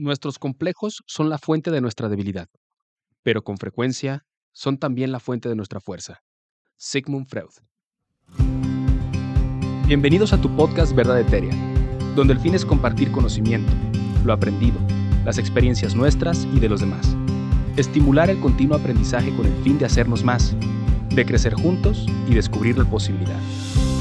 [0.00, 2.48] Nuestros complejos son la fuente de nuestra debilidad,
[3.24, 6.22] pero con frecuencia son también la fuente de nuestra fuerza.
[6.76, 7.50] Sigmund Freud.
[9.88, 11.52] Bienvenidos a tu podcast Verdad Etérea,
[12.14, 13.72] donde el fin es compartir conocimiento,
[14.24, 14.78] lo aprendido,
[15.24, 17.16] las experiencias nuestras y de los demás.
[17.76, 20.54] Estimular el continuo aprendizaje con el fin de hacernos más,
[21.12, 23.40] de crecer juntos y descubrir la posibilidad.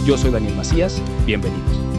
[0.06, 1.97] Yo soy Daniel Macías, bienvenidos.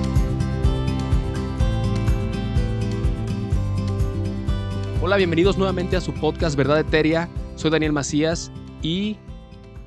[5.08, 7.30] Hola, bienvenidos nuevamente a su podcast Verdad Eteria.
[7.56, 9.16] Soy Daniel Macías y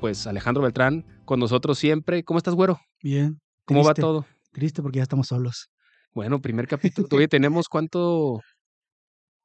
[0.00, 2.24] pues Alejandro Beltrán con nosotros siempre.
[2.24, 2.80] ¿Cómo estás, güero?
[3.04, 3.38] Bien.
[3.64, 4.26] ¿Cómo va todo?
[4.50, 5.68] Triste porque ya estamos solos.
[6.12, 7.06] Bueno, primer capítulo.
[7.06, 8.40] Todavía tenemos cuánto.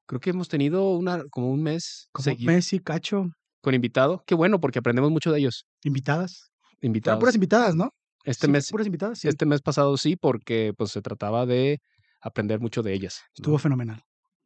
[0.08, 3.28] Creo que hemos tenido una, como un mes Como seguido Messi, Cacho,
[3.62, 4.24] con invitado.
[4.26, 5.68] Qué bueno, porque aprendemos mucho de ellos.
[5.84, 6.50] invitadas.
[6.60, 7.20] Fueron Invitados.
[7.20, 7.92] puras invitadas, ¿no?
[8.24, 9.28] Este Sí, mes, Puras invitadas, sí.
[9.28, 11.82] este mes pasado sí, porque pues se trataba de
[12.20, 13.20] aprender mucho de ellas.
[13.22, 13.34] ¿no?
[13.36, 13.60] Estuvo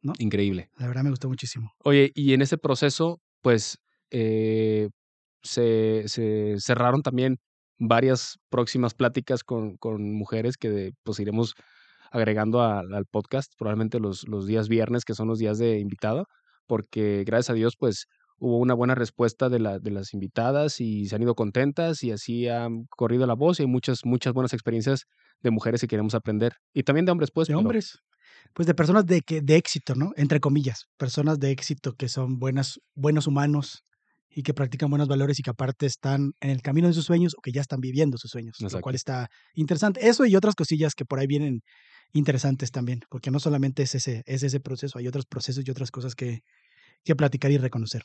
[0.02, 0.16] fenomenal.
[0.24, 0.68] increíble.
[0.78, 1.72] La verdad me gustó muchísimo.
[1.84, 3.78] Oye, y en ese proceso, pues,
[4.10, 4.88] eh,
[5.42, 7.38] se, se cerraron también
[7.78, 11.54] varias próximas pláticas con, con mujeres que de- pues iremos
[12.10, 16.26] agregando a- al podcast, probablemente los, los días viernes, que son los días de invitado,
[16.66, 18.06] porque gracias a Dios, pues,
[18.38, 22.10] hubo una buena respuesta de, la, de las invitadas y se han ido contentas y
[22.10, 25.04] así han corrido la voz y hay muchas, muchas buenas experiencias
[25.42, 27.46] de mujeres que queremos aprender y también de hombres, pues.
[27.48, 27.98] de pero- hombres.
[28.54, 30.12] Pues de personas de, que, de éxito, ¿no?
[30.16, 30.86] Entre comillas.
[30.96, 33.84] Personas de éxito que son buenas, buenos humanos
[34.34, 37.34] y que practican buenos valores y que aparte están en el camino de sus sueños
[37.36, 38.56] o que ya están viviendo sus sueños.
[38.60, 40.08] Lo cual está interesante.
[40.08, 41.60] Eso y otras cosillas que por ahí vienen
[42.12, 43.00] interesantes también.
[43.10, 46.40] Porque no solamente es ese, es ese proceso, hay otros procesos y otras cosas que,
[47.04, 48.02] que platicar y reconocer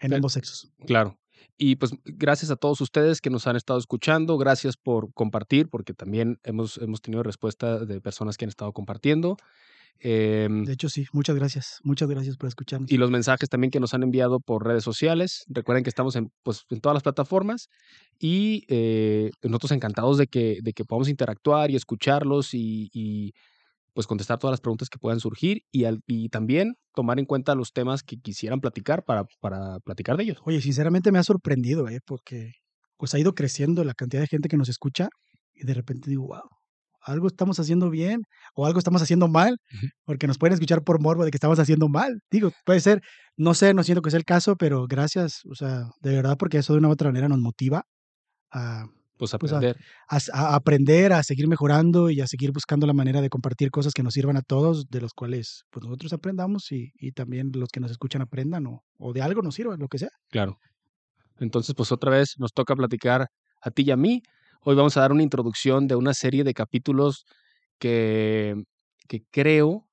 [0.00, 0.72] en ambos sexos.
[0.86, 1.18] Claro.
[1.56, 5.94] Y pues gracias a todos ustedes que nos han estado escuchando, gracias por compartir, porque
[5.94, 9.36] también hemos, hemos tenido respuesta de personas que han estado compartiendo.
[10.00, 11.80] Em, De hecho, sí, muchas gracias.
[11.82, 12.90] Muchas gracias por escucharnos.
[12.90, 15.44] y los mensajes también que nos han enviado por redes sociales.
[15.48, 17.68] Recuerden que estamos en, pues, en todas las plataformas
[18.18, 23.32] y eh, nosotros encantados de que, de que podamos interactuar y escucharlos y, y,
[23.98, 27.56] pues contestar todas las preguntas que puedan surgir y, al- y también tomar en cuenta
[27.56, 30.38] los temas que quisieran platicar para, para platicar de ellos.
[30.44, 31.98] Oye, sinceramente me ha sorprendido, ¿eh?
[32.06, 32.52] Porque
[32.96, 35.08] pues ha ido creciendo la cantidad de gente que nos escucha
[35.52, 36.48] y de repente digo, wow,
[37.00, 38.22] algo estamos haciendo bien
[38.54, 39.56] o algo estamos haciendo mal,
[40.04, 42.20] porque nos pueden escuchar por morbo de que estamos haciendo mal.
[42.30, 43.00] Digo, puede ser,
[43.36, 46.58] no sé, no siento que sea el caso, pero gracias, o sea, de verdad, porque
[46.58, 47.82] eso de una u otra manera nos motiva
[48.52, 48.84] a,
[49.18, 49.76] Pues Pues, a- aprender.
[50.32, 54.02] a aprender, a seguir mejorando y a seguir buscando la manera de compartir cosas que
[54.04, 57.80] nos sirvan a todos, de los cuales pues nosotros aprendamos y, y también los que
[57.80, 60.10] nos escuchan aprendan o, o de algo nos sirva, lo que sea.
[60.30, 60.58] Claro.
[61.40, 63.26] Entonces, pues otra vez nos toca platicar
[63.60, 64.22] a ti y a mí.
[64.62, 67.24] Hoy vamos a dar una introducción de una serie de capítulos
[67.78, 68.54] que,
[69.08, 69.86] que creo,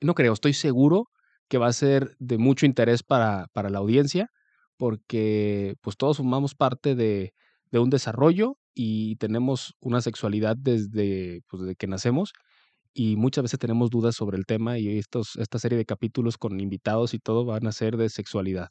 [0.00, 1.04] no creo, estoy seguro
[1.48, 4.28] que va a ser de mucho interés para, para la audiencia,
[4.76, 7.32] porque pues todos formamos parte de,
[7.70, 12.32] de un desarrollo y tenemos una sexualidad desde, pues, desde que nacemos
[12.94, 16.58] y muchas veces tenemos dudas sobre el tema y estos, esta serie de capítulos con
[16.60, 18.68] invitados y todo van a ser de sexualidad.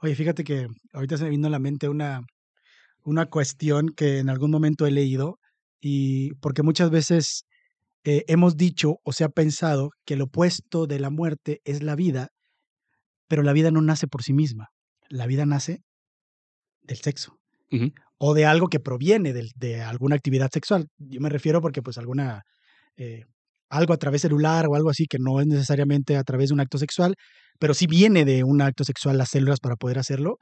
[0.00, 2.22] Oye, fíjate que ahorita se me vino a la mente una,
[3.04, 5.38] una cuestión que en algún momento he leído
[5.80, 7.44] y porque muchas veces
[8.04, 11.96] eh, hemos dicho o se ha pensado que el opuesto de la muerte es la
[11.96, 12.28] vida,
[13.28, 14.68] pero la vida no nace por sí misma.
[15.08, 15.82] La vida nace
[16.82, 17.38] del sexo
[17.72, 17.92] Ujú.
[18.18, 20.86] O de algo que proviene del- de, alguna actividad sexual.
[20.98, 22.42] Yo me refiero porque pues alguna
[22.96, 23.24] eh,
[23.68, 26.60] algo a través celular o algo así que no es necesariamente a través de un
[26.60, 27.14] acto sexual,
[27.58, 30.38] pero sí viene de un acto sexual las células para poder hacerlo.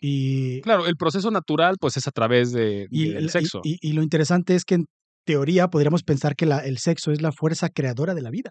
[0.00, 3.60] Y, Claro, el proceso natural pues es a través de, y, del y- sexo.
[3.64, 4.86] y- y lo interesante es que en
[5.24, 8.50] teoría podríamos pensar que la- el sexo es la fuerza creadora de la vida,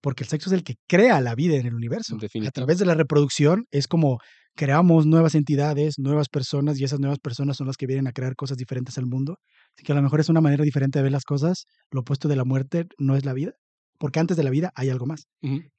[0.00, 2.16] porque el sexo es el que crea la vida en el universo.
[2.16, 4.18] A través de la reproducción es como
[4.56, 8.34] creamos nuevas entidades, nuevas personas, y esas nuevas personas son las que vienen a crear
[8.36, 9.38] cosas diferentes al mundo.
[9.76, 11.66] Así que a lo mejor es una manera diferente de ver las cosas.
[11.90, 13.52] Lo opuesto de la muerte no es la vida,
[13.98, 15.28] porque antes de la vida hay algo más,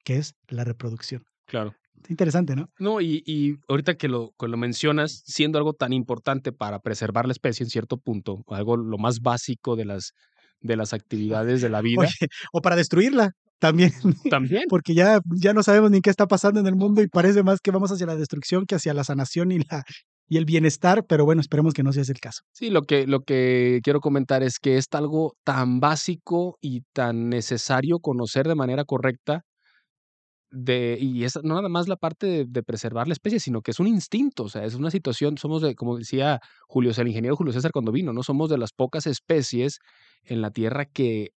[0.04, 1.22] que es la reproducción.
[1.46, 1.74] Claro.
[2.08, 2.66] Interesante, ¿no?
[2.78, 7.26] No, y, y ahorita que lo, que lo mencionas, siendo algo tan importante para preservar
[7.26, 10.12] la especie en cierto punto, algo lo más básico de las,
[10.60, 13.32] de las actividades de la vida, Oye, o para destruirla
[13.62, 13.92] también.
[14.30, 14.64] también.
[14.68, 17.60] porque ya, ya no sabemos ni qué está pasando en el mundo y parece más
[17.60, 19.84] que vamos hacia la destrucción que hacia la sanación y, la,
[20.28, 22.42] y el bienestar, pero bueno, esperemos que no sea ese el caso.
[22.52, 27.28] Sí, lo que, lo que quiero comentar es que es algo tan básico y tan
[27.28, 29.42] necesario conocer de manera correcta
[30.50, 33.70] de, y es no nada más la parte de, de preservar la especie, sino que
[33.70, 37.36] es un instinto, o sea, es una situación, somos de, como decía Julio, el ingeniero
[37.36, 38.24] Julio César cuando vino, ¿no?
[38.24, 39.78] Somos de las pocas especies
[40.24, 41.30] en la Tierra que,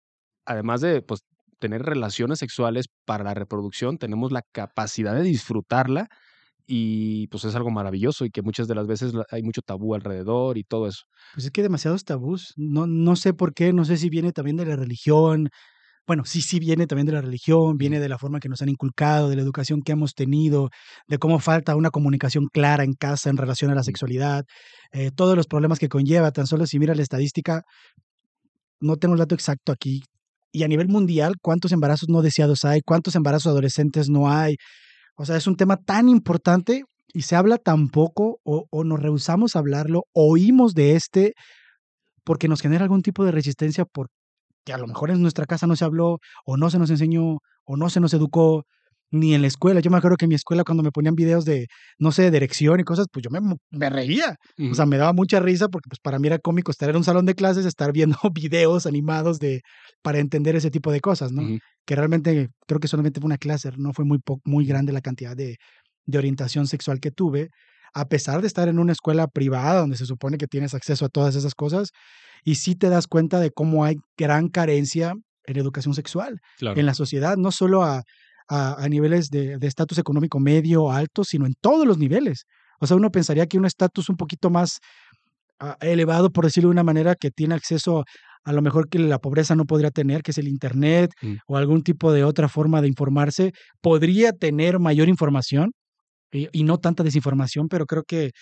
[0.47, 1.21] además de, pues,
[1.59, 6.09] tener relaciones sexuales para la reproducción, tenemos la capacidad de disfrutarla
[6.67, 10.57] y pues es algo maravilloso y que muchas de las veces hay mucho tabú alrededor
[10.59, 11.05] y todo eso.
[11.35, 12.55] Pues es que hay demasiados tabús.
[12.57, 15.51] No, no sé por qué, no sé si viene también de la religión.
[16.07, 18.69] Bueno, sí, sí viene también de la religión, viene de la forma que nos han
[18.69, 20.69] inculcado, de la educación que hemos tenido,
[21.07, 24.45] de cómo falta una comunicación clara en casa en relación a la sexualidad,
[24.93, 26.31] eh, todos los problemas que conlleva.
[26.33, 27.63] Tan solo si mira la estadística,
[28.81, 30.03] no tengo el dato exacto aquí.
[30.55, 32.81] Y a nivel mundial, ¿cuántos embarazos no deseados hay?
[32.81, 34.55] ¿Cuántos embarazos adolescentes no hay?
[35.17, 39.01] O sea, es un tema tan importante y se habla tan poco o, o nos
[39.01, 41.35] rehusamos a hablarlo, oímos de este
[42.23, 44.13] porque nos genera algún tipo de resistencia porque
[44.73, 47.77] a lo mejor en nuestra casa no se habló o no se nos enseñó o
[47.77, 48.63] no se nos educó
[49.15, 49.81] ni en la escuela.
[49.81, 51.69] Yo me acuerdo que en mi escuela cuando me ponían videos de,
[51.99, 53.41] no sé, de erección y cosas, pues yo me,
[53.71, 54.37] me reía.
[54.71, 57.05] O sea, me daba mucha risa porque pues para mí era cómico estar en un
[57.05, 59.63] salón de clases, estar viendo videos animados de,
[60.03, 61.43] para entender ese tipo de cosas, ¿no?
[61.87, 65.37] Que realmente creo que solamente fue una clase, no fue muy, muy grande la cantidad
[65.37, 65.59] de,
[66.07, 67.51] de orientación sexual que tuve,
[67.95, 71.09] a pesar de estar en una escuela privada donde se supone que tienes acceso a
[71.09, 71.91] todas esas cosas,
[72.43, 75.15] y sí te das cuenta de cómo hay gran carencia
[75.47, 78.03] en educación sexual en la sociedad, no solo a,
[78.49, 82.45] a, niveles de estatus económico medio o alto, sino en todos los niveles.
[82.81, 84.79] O sea, uno pensaría que un estatus un poquito más
[85.61, 88.05] ah, elevado, por decirlo de una manera, que tiene acceso
[88.45, 91.35] a lo mejor que la pobreza no podría tener, que es el Internet mm.
[91.47, 95.73] o algún tipo de otra forma de informarse, podría tener mayor información
[96.31, 98.33] y, y, no tanta desinformación, pero creo que,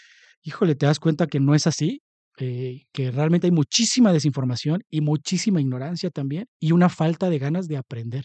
[0.42, 2.00] híjole, te das cuenta que no es así,
[2.38, 7.68] eh, que realmente hay muchísima desinformación y muchísima ignorancia también y una falta de ganas
[7.68, 8.24] de aprender.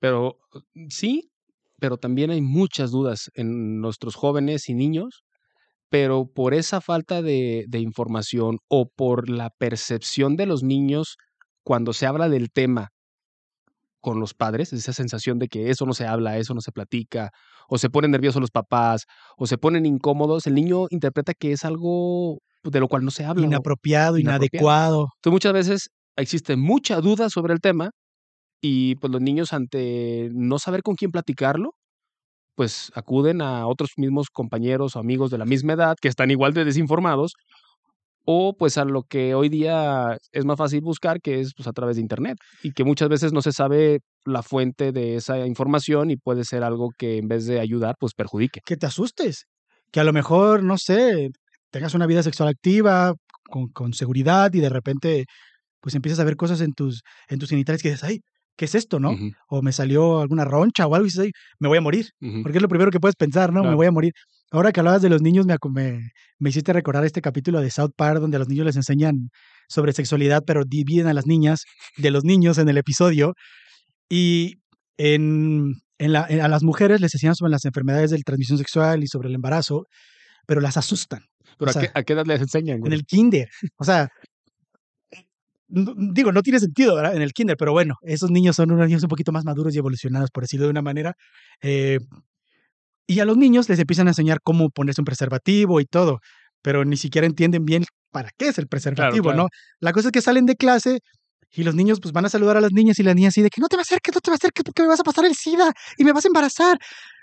[0.00, 0.38] Pero
[0.74, 1.30] mm, sí,
[1.78, 5.24] pero también hay muchas dudas en nuestros jóvenes y niños,
[5.90, 11.16] pero por esa falta de, de información o por la percepción de los niños
[11.62, 12.90] cuando se habla del tema
[14.04, 17.30] con los padres, esa sensación de que eso no se habla, eso no se platica,
[17.68, 19.06] o se ponen nerviosos los papás,
[19.38, 23.24] o se ponen incómodos, el niño interpreta que es algo de lo cual no se
[23.24, 23.46] habla.
[23.46, 25.08] Inapropiado, inadecuado.
[25.16, 27.92] Entonces muchas veces existe mucha duda sobre el tema
[28.66, 31.74] y pues los niños ante no saber con quién platicarlo,
[32.54, 36.54] pues acuden a otros mismos compañeros o amigos de la misma edad que están igual
[36.54, 37.34] de desinformados
[38.24, 41.74] o pues a lo que hoy día es más fácil buscar, que es pues a
[41.74, 46.10] través de internet y que muchas veces no se sabe la fuente de esa información
[46.10, 48.60] y puede ser algo que en vez de ayudar, pues perjudique.
[48.64, 49.44] Que te asustes,
[49.92, 51.28] que a lo mejor, no sé,
[51.70, 53.12] tengas una vida sexual activa,
[53.42, 55.26] con, con seguridad y de repente
[55.82, 58.22] pues empiezas a ver cosas en tus, en tus genitales que dices, ay,
[58.56, 59.16] ¿qué es esto, no?
[59.48, 62.10] O me salió alguna roncha o algo y dices, me voy a morir.
[62.42, 63.62] Porque es lo primero que puedes pensar, ¿no?
[63.64, 64.12] Me voy a morir.
[64.50, 65.56] Ahora que hablabas de los niños, me,
[66.38, 69.30] me, hiciste recordar este capítulo de South Park donde a los niños les enseñan
[69.68, 71.64] sobre sexualidad, pero dividen a las niñas
[71.96, 73.34] de los niños en el episodio.
[74.08, 74.56] Y
[74.96, 79.08] en, en la, a las mujeres les enseñan sobre las enfermedades de transmisión sexual y
[79.08, 79.86] sobre el embarazo,
[80.46, 81.24] pero las asustan.
[81.58, 82.80] ¿Pero a, qué, edad les enseñan?
[82.84, 83.48] En el kinder.
[83.76, 84.08] O sea,
[85.68, 87.16] digo, no tiene sentido, ¿verdad?
[87.16, 89.78] En el kinder, pero bueno, esos niños son unos niños un poquito más maduros y
[89.78, 91.14] evolucionados, por decirlo de una manera.
[91.62, 91.98] Eh,
[93.06, 96.20] y a los niños les empiezan a enseñar cómo ponerse un preservativo y todo,
[96.62, 99.48] pero ni siquiera entienden bien para qué es el preservativo, ¿no?
[99.80, 101.00] La cosa es que salen de clase
[101.50, 103.50] y los niños pues van a saludar a las niñas y las niñas así de
[103.50, 105.04] que no te va a acerques, no te va a acerques porque me vas a
[105.04, 106.78] pasar el SIDA y me vas a embarazar.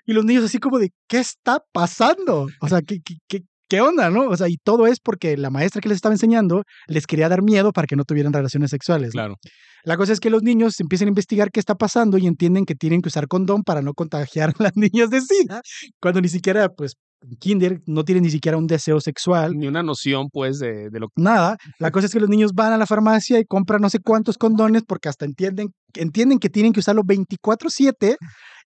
[0.06, 2.48] Y los niños así como de, ¿qué está pasando?
[2.60, 3.44] O sea, ¿qué, qué, ¿qué
[3.80, 4.28] onda, no?
[4.28, 7.42] O sea, y todo es porque la maestra que les estaba enseñando les quería dar
[7.42, 9.12] miedo para que no tuvieran relaciones sexuales.
[9.12, 9.38] Claro.
[9.84, 12.76] La cosa es que los niños empiezan a investigar qué está pasando y entienden que
[12.76, 15.62] tienen que usar condón para no contagiar a las niñas de SIDA,
[16.02, 16.96] cuando ni siquiera, pues,
[17.40, 19.58] kinder no tienen ni siquiera un deseo sexual.
[19.58, 21.22] Ni una noción, pues, de, de lo que...
[21.22, 21.58] Nada.
[21.80, 24.38] La cosa es que los niños van a la farmacia y compran no sé cuántos
[24.38, 28.18] condones porque hasta entienden, entienden que tienen que usarlo 24/7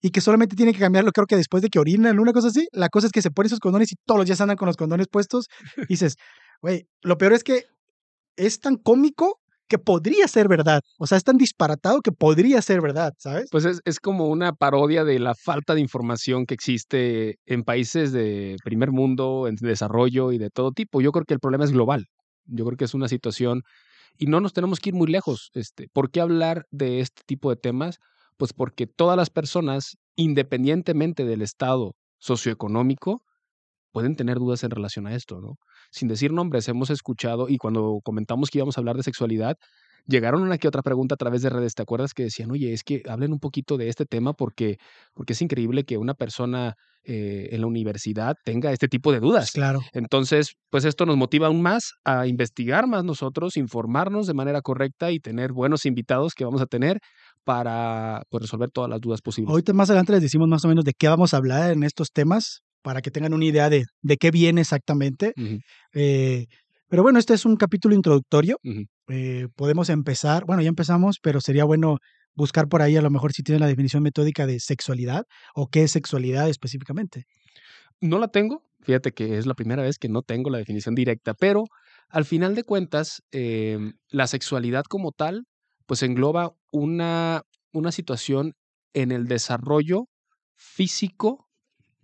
[0.02, 2.68] y que solamente tiene que cambiarlo, creo que después de que orinan, una cosa así.
[2.72, 4.78] La cosa es que se ponen esos condones y todos los días andan con los
[4.78, 5.48] condones puestos.
[5.78, 6.16] Y dices,
[6.62, 7.66] güey, lo peor es que
[8.38, 10.82] es tan cómico que podría ser verdad.
[10.98, 13.48] O sea, es tan disparatado que podría ser verdad, ¿sabes?
[13.52, 18.12] Pues es, es, como una parodia de la falta de información que existe en países
[18.12, 21.02] de primer mundo, en desarrollo y de todo tipo.
[21.02, 22.06] Yo creo que el problema es global.
[22.46, 23.64] Yo creo que es una situación
[24.18, 25.50] y no nos tenemos que ir muy lejos.
[25.54, 28.00] Este, ¿Por qué hablar de este tipo de temas?
[28.38, 33.24] Pues porque todas las personas, independientemente del estado socioeconómico,
[33.96, 35.56] pueden tener dudas en relación a esto, ¿no?
[35.90, 39.56] Sin decir nombres, hemos escuchado y cuando comentamos que íbamos a hablar de sexualidad,
[40.06, 42.14] llegaron una que otra pregunta a través de redes, ¿te acuerdas?
[42.14, 44.80] Que decían, oye, es que hablen un poquito de este tema porque,
[45.14, 46.76] porque es increíble que una persona
[47.06, 49.52] eh, en la universidad tenga este tipo de dudas.
[49.52, 49.80] Claro.
[49.94, 55.10] Entonces, pues esto nos motiva aún más a investigar más nosotros, informarnos de manera correcta
[55.14, 57.00] y tener buenos invitados que vamos a tener
[57.46, 59.52] para pues, resolver todas las dudas posibles.
[59.52, 62.12] Ahorita más adelante les decimos más o menos de qué vamos a hablar en estos
[62.12, 65.34] temas para que tengan una idea de, de qué viene exactamente.
[65.94, 66.46] Eh,
[66.88, 68.60] pero bueno, este es un capítulo introductorio.
[69.08, 71.98] Eh, podemos empezar, bueno, ya empezamos, pero sería bueno
[72.36, 75.24] buscar por ahí a lo mejor si tienen la definición metódica de sexualidad
[75.56, 77.26] o qué es sexualidad específicamente.
[78.02, 81.34] No la tengo, fíjate que es la primera vez que no tengo la definición directa,
[81.34, 81.64] pero
[82.10, 85.46] al final de cuentas, em, la sexualidad como tal,
[85.88, 87.42] pues engloba una,
[87.74, 88.54] una situación
[88.94, 90.06] en el desarrollo
[90.56, 91.45] físico,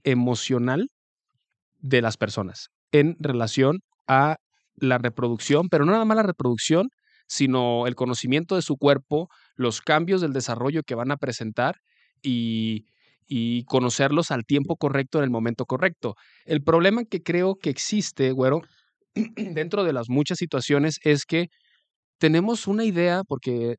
[0.04, 0.90] emocional
[1.80, 4.38] de las personas en relación a
[4.76, 6.90] la reproducción, pero no nada más la reproducción,
[7.28, 11.78] sino el conocimiento de su cuerpo, los cambios del desarrollo que van a presentar
[12.22, 12.86] y,
[13.68, 16.16] conocerlos al tiempo correcto, en el momento correcto.
[16.46, 18.62] El problema que creo que existe, güero,
[19.16, 21.48] dentro de las muchas situaciones es que
[22.18, 23.78] tenemos una idea, porque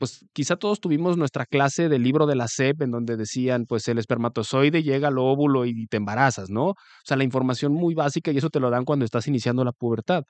[0.00, 3.86] pues quizá todos tuvimos nuestra clase del libro de la SEP en donde decían, pues
[3.86, 6.68] el espermatozoide llega al óvulo y te embarazas, ¿no?
[6.70, 9.72] O sea, la información muy básica y eso te lo dan cuando estás iniciando la
[9.72, 10.24] pubertad.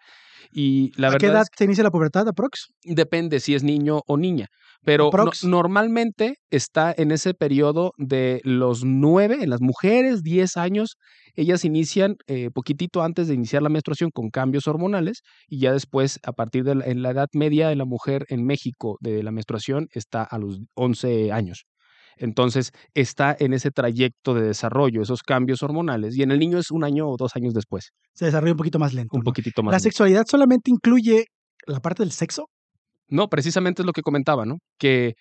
[0.52, 2.68] Y la ¿A qué edad es que se inicia la pubertad, aprox?
[2.84, 4.46] depende si es niño o niña,
[4.84, 5.10] pero no-
[5.48, 10.96] normalmente está en ese periodo de los nueve, en las mujeres, 10 años,
[11.36, 16.18] ellas inician eh, poquitito antes de iniciar la menstruación con cambios hormonales y ya después,
[16.24, 19.30] a partir de la, en la edad media de la mujer en México de la
[19.30, 21.66] menstruación, está a los 11 años.
[22.16, 26.70] Entonces, está en ese trayecto de desarrollo, esos cambios hormonales, y en el niño es
[26.70, 29.16] un año o dos años después, Se desarrolla un poquito más lento.
[29.16, 29.24] un ¿no?
[29.24, 29.72] poquitito más.
[29.72, 29.84] ¿La lento.
[29.84, 31.26] sexualidad solamente incluye
[31.66, 32.46] la parte del sexo?
[33.08, 34.58] No, precisamente es lo que comentaba, ¿no?
[34.78, 35.14] Que,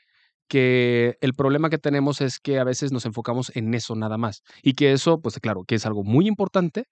[0.47, 4.41] que el problema que tenemos es que a veces nos enfocamos en eso nada más.
[4.61, 6.83] Y que eso, pues claro, que es algo muy importante,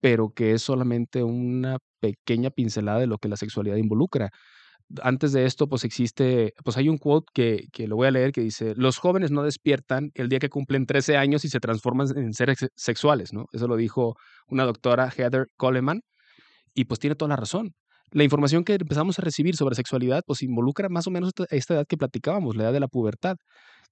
[0.00, 4.30] pero que es solamente una pequeña pincelada de lo que la sexualidad involucra.
[5.02, 8.32] Antes de esto, pues existe, pues hay un quote que, que lo voy a leer
[8.32, 12.06] que dice, los jóvenes no despiertan el día que cumplen 13 años y se transforman
[12.16, 13.46] en seres sex- sexuales, ¿no?
[13.52, 14.14] Eso lo dijo
[14.48, 16.00] una doctora, Heather Coleman,
[16.74, 17.72] y pues tiene toda la razón.
[18.12, 21.74] La información que empezamos a recibir sobre sexualidad, pues involucra más o menos esta, esta
[21.74, 23.36] edad que platicábamos, la edad de la pubertad,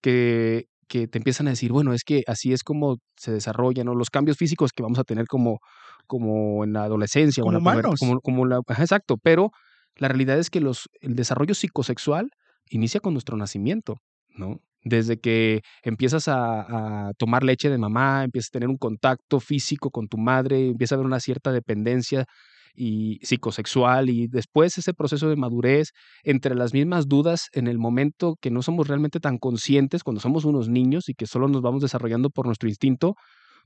[0.00, 3.94] que, que te empiezan a decir, bueno, es que así es como se desarrollan, ¿no?
[3.94, 5.58] los cambios físicos que vamos a tener como,
[6.06, 9.50] como en la adolescencia o en la pubertad, como, como la, ajá, exacto, pero
[9.96, 12.30] la realidad es que los, el desarrollo psicosexual
[12.70, 13.98] inicia con nuestro nacimiento,
[14.34, 14.60] ¿no?
[14.82, 19.90] Desde que empiezas a, a tomar leche de mamá, empiezas a tener un contacto físico
[19.90, 22.26] con tu madre, empieza a haber una cierta dependencia
[22.74, 25.90] y psicosexual y después ese proceso de madurez
[26.24, 30.44] entre las mismas dudas en el momento que no somos realmente tan conscientes cuando somos
[30.44, 33.14] unos niños y que solo nos vamos desarrollando por nuestro instinto,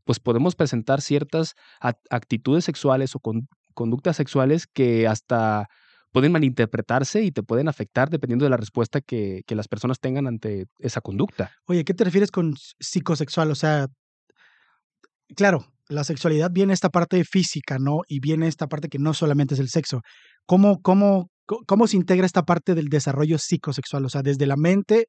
[0.04, 1.54] pues podemos presentar ciertas
[2.10, 5.66] actitudes sexuales o con- conductas sexuales que hasta
[6.12, 10.26] pueden malinterpretarse y te pueden afectar dependiendo de la respuesta que, que las personas tengan
[10.26, 11.52] ante esa conducta.
[11.66, 13.50] Oye, ¿qué te refieres con psicosexual?
[13.50, 13.86] O sea,
[15.36, 18.00] claro, la sexualidad viene esta parte física, ¿no?
[18.08, 20.00] Y viene esta parte que no solamente es el sexo.
[20.46, 24.04] ¿Cómo, cómo, cómo se integra esta parte del desarrollo psicosexual?
[24.04, 25.06] O sea, desde la mente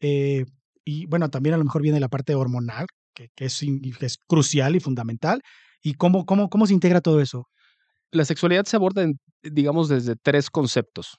[0.00, 0.44] eh,
[0.84, 3.60] y, bueno, también a lo mejor viene la parte hormonal, que, es,
[3.98, 5.40] que es crucial y fundamental.
[5.82, 7.48] ¿Y cómo, cómo, cómo se integra todo eso?
[8.16, 11.16] La sexualidad se aborda, en, digamos, desde tres conceptos.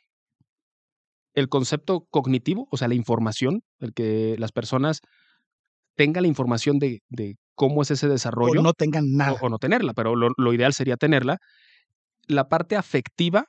[1.36, 5.02] El concepto cognitivo, o sea, la información, el que las personas
[5.96, 8.62] tengan la información de, de cómo es ese O desarrollo.
[8.62, 9.38] no tengan o, nada.
[9.42, 11.38] o no tenerla, pero lo, lo ideal sería tenerla.
[12.28, 13.46] La parte afectiva,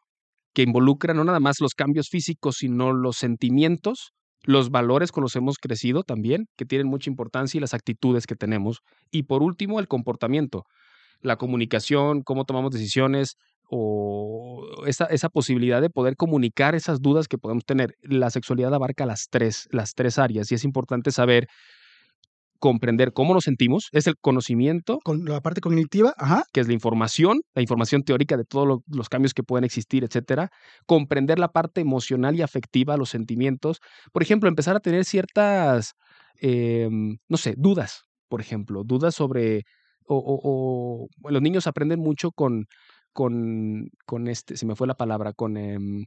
[0.54, 4.12] que involucra no nada más los cambios físicos, sino los sentimientos,
[4.42, 8.26] los valores con los que hemos crecido también, que tienen mucha importancia, y las actitudes
[8.26, 8.80] que tenemos.
[9.10, 10.64] Y por último, el comportamiento,
[11.20, 13.36] la comunicación, cómo tomamos decisiones
[13.70, 17.94] o esa, esa posibilidad de poder comunicar esas dudas que podemos tener.
[18.02, 21.48] La sexualidad abarca las tres, las tres áreas y es importante saber
[22.58, 26.42] comprender cómo nos sentimos, es el conocimiento, Con la parte cognitiva, ajá.
[26.52, 30.02] que es la información, la información teórica de todos lo- los cambios que pueden existir,
[30.02, 30.50] etcétera.
[30.84, 33.78] Comprender la parte emocional y afectiva, los sentimientos.
[34.12, 35.92] Por ejemplo, empezar a tener ciertas,
[36.40, 39.62] em, no sé, dudas, por ejemplo, dudas sobre,
[40.08, 42.66] o, o- o- los niños aprenden mucho con,
[43.12, 45.56] con, con este, se me fue la palabra, con...
[45.56, 46.04] em,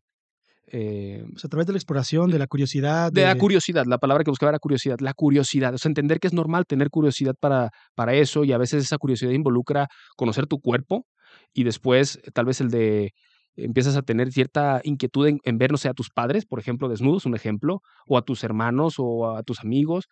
[0.68, 3.12] eh, O sea, a través de la exploración, de la curiosidad.
[3.12, 6.28] de la curiosidad, la palabra que buscaba era curiosidad, la curiosidad, o sea, entender que
[6.28, 10.60] es normal tener curiosidad para, para eso y a veces esa curiosidad involucra conocer tu
[10.60, 11.06] cuerpo
[11.54, 13.12] y después eh, tal vez el de
[13.58, 16.88] empiezas a tener cierta inquietud en, en ver, no sé, a tus padres, por ejemplo,
[16.88, 20.06] desnudos, un ejemplo, o a tus hermanos o a tus amigos.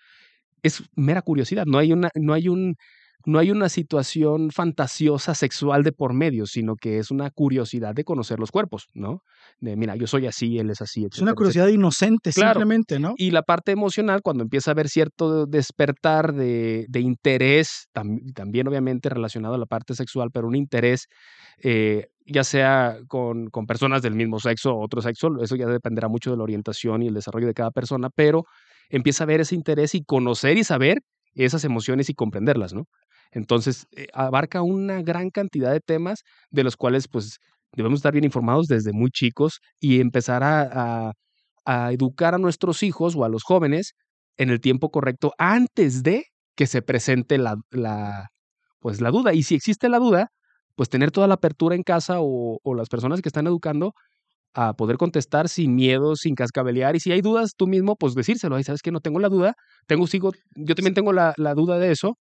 [0.61, 2.75] Es mera curiosidad, no hay una, no hay un,
[3.25, 8.05] no hay una situación fantasiosa sexual de por medio, sino que es una curiosidad de
[8.05, 9.23] conocer los cuerpos, ¿no?
[9.59, 11.05] De, mira, yo soy así, él es así.
[11.11, 13.13] Es una curiosidad inocente, simplemente, ¿no?
[13.17, 19.55] Y la parte emocional, cuando empieza a haber cierto despertar de, interés, también obviamente relacionado
[19.55, 21.07] a la parte sexual, pero un interés,
[21.61, 26.07] eh, ya sea con, con personas del mismo sexo o otro sexo, eso ya dependerá
[26.07, 28.45] mucho de la orientación y el desarrollo de cada persona, pero
[28.89, 30.99] empieza a haber ese interés y conocer y saber
[31.35, 32.85] esas emociones y comprenderlas, ¿no?
[33.31, 37.39] Entonces, eh, abarca una gran cantidad de temas de los cuales, pues,
[37.73, 41.13] debemos estar bien informados desde muy chicos y empezar a,
[41.91, 43.93] educar a nuestros hijos o a los jóvenes
[44.37, 48.29] en el tiempo correcto antes de que se presente la, la,
[48.79, 49.33] pues, la duda.
[49.33, 50.29] Y si existe la duda,
[50.75, 53.93] pues tener toda la apertura en casa o, o las personas que están educando
[54.53, 56.95] a poder contestar sin miedo, sin cascabelear.
[56.95, 58.55] Y si hay dudas, tú mismo, pues decírselo.
[58.55, 59.53] Ahí sabes que no tengo la duda,
[59.87, 62.17] tengo, sigo, yo también tengo la, la, duda de eso,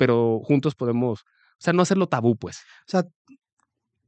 [0.00, 2.56] pero juntos podemos, o sea, no hacerlo tabú, pues.
[2.56, 3.04] O sea,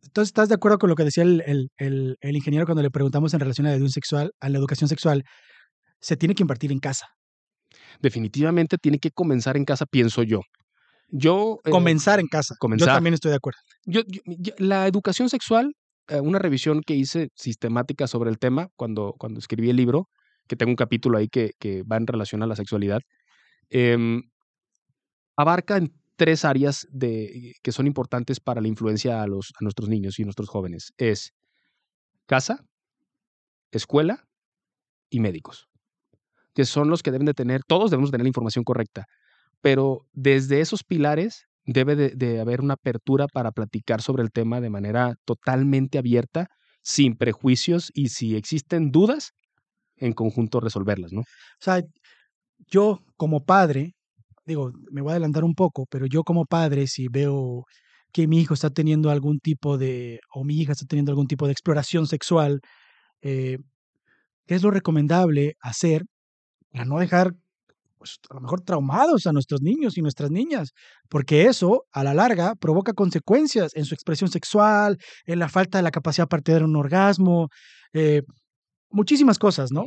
[0.02, 2.90] entonces estás de acuerdo con lo que decía el, el, el, el ingeniero cuando le
[2.90, 5.22] preguntamos en relación a la, educación sexual, a la educación sexual,
[6.00, 7.08] se tiene que impartir en casa.
[8.00, 10.40] Definitivamente tiene que comenzar en casa, pienso yo.
[11.08, 12.54] Yo eh, comenzar en casa.
[12.58, 12.88] Comenzar.
[12.88, 13.58] Yo también estoy de acuerdo.
[13.84, 14.00] yo,
[14.56, 15.74] la educación sexual
[16.08, 20.08] eh, una revisión que hice sistemática sobre el tema cuando, cuando escribí el libro,
[20.48, 23.00] que tengo un capítulo ahí que, que va en relación a la sexualidad,
[23.68, 24.22] em,
[25.36, 30.18] abarca en tres áreas de, que son importantes para la influencia a, los, nuestros niños
[30.18, 30.92] y nuestros jóvenes.
[30.96, 31.32] Es
[32.26, 32.64] casa,
[33.70, 34.24] escuela
[35.10, 35.68] y médicos,
[36.54, 39.06] que son los que deben de tener, todos debemos tener la información correcta,
[39.60, 44.70] pero desde esos pilares debe de, haber una apertura para platicar sobre el tema de
[44.70, 46.48] manera totalmente abierta,
[46.82, 49.32] sin prejuicios y si existen dudas,
[49.96, 51.20] en conjunto resolverlas, ¿no?
[51.20, 51.82] O sea,
[52.66, 53.94] yo como padre,
[54.46, 57.64] digo, me voy a adelantar un poco, pero yo como padre, si veo
[58.12, 61.46] que mi hijo está teniendo algún tipo de, o mi hija está teniendo algún tipo
[61.46, 62.60] de exploración sexual,
[63.22, 63.58] eh,
[64.46, 66.04] ¿qué es lo recomendable hacer
[66.72, 67.34] para no dejar
[68.02, 70.72] pues, a lo mejor traumados a nuestros niños y nuestras niñas,
[71.08, 75.84] porque eso a la larga provoca consecuencias en su expresión sexual, en la falta de
[75.84, 77.48] la capacidad para tener un orgasmo,
[77.92, 78.22] eh,
[78.90, 79.84] muchísimas cosas, ¿no?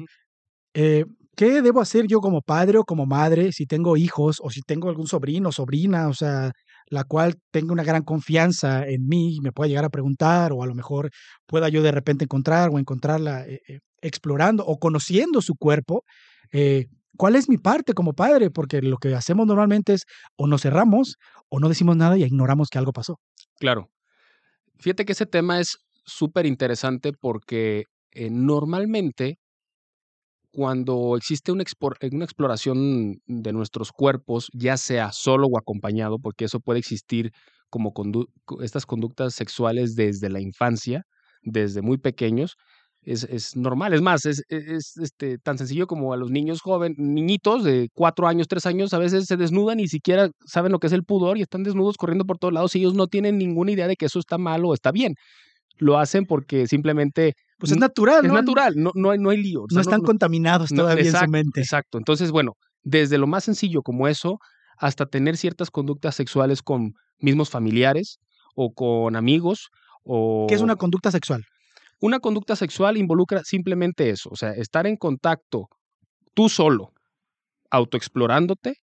[0.73, 4.61] Eh, ¿Qué debo hacer yo como padre o como madre si tengo hijos o si
[4.61, 6.51] tengo algún sobrino o sobrina, o sea,
[6.87, 10.63] la cual tenga una gran confianza en mí y me pueda llegar a preguntar o
[10.63, 11.09] a lo mejor
[11.45, 13.59] pueda yo de repente encontrar o encontrarla eh,
[14.01, 16.03] explorando o conociendo su cuerpo?
[17.17, 18.49] ¿Cuál es mi parte como padre?
[18.51, 20.03] Porque lo que hacemos normalmente es
[20.37, 21.15] o nos cerramos
[21.49, 23.19] o no decimos nada y ignoramos que algo pasó.
[23.57, 23.89] Claro.
[24.79, 29.37] Fíjate que ese tema es súper interesante porque eh, normalmente
[30.55, 31.65] cuando existe una,
[32.13, 37.31] una, exploración de nuestros cuerpos, ya sea solo o acompañado, porque eso puede existir
[37.69, 37.91] como
[38.61, 41.03] estas conductas sexuales desde la infancia,
[41.43, 42.55] desde muy pequeños,
[43.01, 43.93] es, normal.
[43.93, 48.25] Es más, es, es, este, tan sencillo como a los niños jóvenes, niñitos de cuatro
[48.25, 51.03] años, tres años, a veces se desnudan y ni siquiera saben lo que es el
[51.03, 53.97] pudor y están desnudos corriendo por todos lados y ellos no tienen ninguna idea de
[53.97, 55.15] que eso está mal o está bien.
[55.77, 57.33] Lo hacen porque simplemente...
[57.57, 59.65] Pues es natural, Es natural, no, no, hay, no hay lío.
[59.71, 61.61] no están contaminados todavía en su mente.
[61.61, 61.97] Exacto.
[61.97, 64.39] Entonces, bueno, desde lo más sencillo como eso
[64.77, 68.19] hasta tener ciertas conductas sexuales con mismos familiares
[68.55, 69.69] o con amigos
[70.03, 70.45] o...
[70.49, 71.43] ¿Qué es una conducta sexual?
[72.01, 75.69] Una conducta sexual involucra simplemente eso, o sea, estar en contacto
[76.33, 76.91] tú solo,
[77.71, 78.75] autoexplorándote,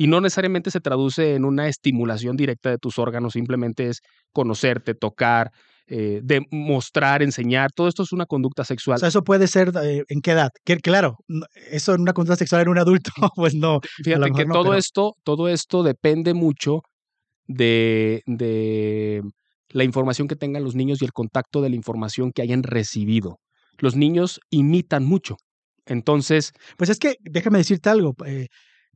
[0.00, 4.00] y no necesariamente se traduce en una estimulación directa de tus órganos, simplemente es
[4.32, 5.50] conocerte, tocar,
[5.88, 8.94] eh, demostrar, enseñar, todo esto es una conducta sexual.
[8.94, 10.50] O sea, eso puede ser eh, en qué edad.
[10.64, 11.16] Que, claro,
[11.72, 13.80] eso en una conducta sexual en un adulto, pues no.
[14.04, 16.82] Fíjate que todo esto, todo esto depende mucho
[17.48, 19.22] de, de
[19.70, 23.40] la información que tengan los niños y el contacto de la información que hayan recibido.
[23.78, 25.38] Los niños imitan mucho.
[25.86, 26.52] Entonces...
[26.76, 28.46] Pues es que, déjame decirte algo, eh,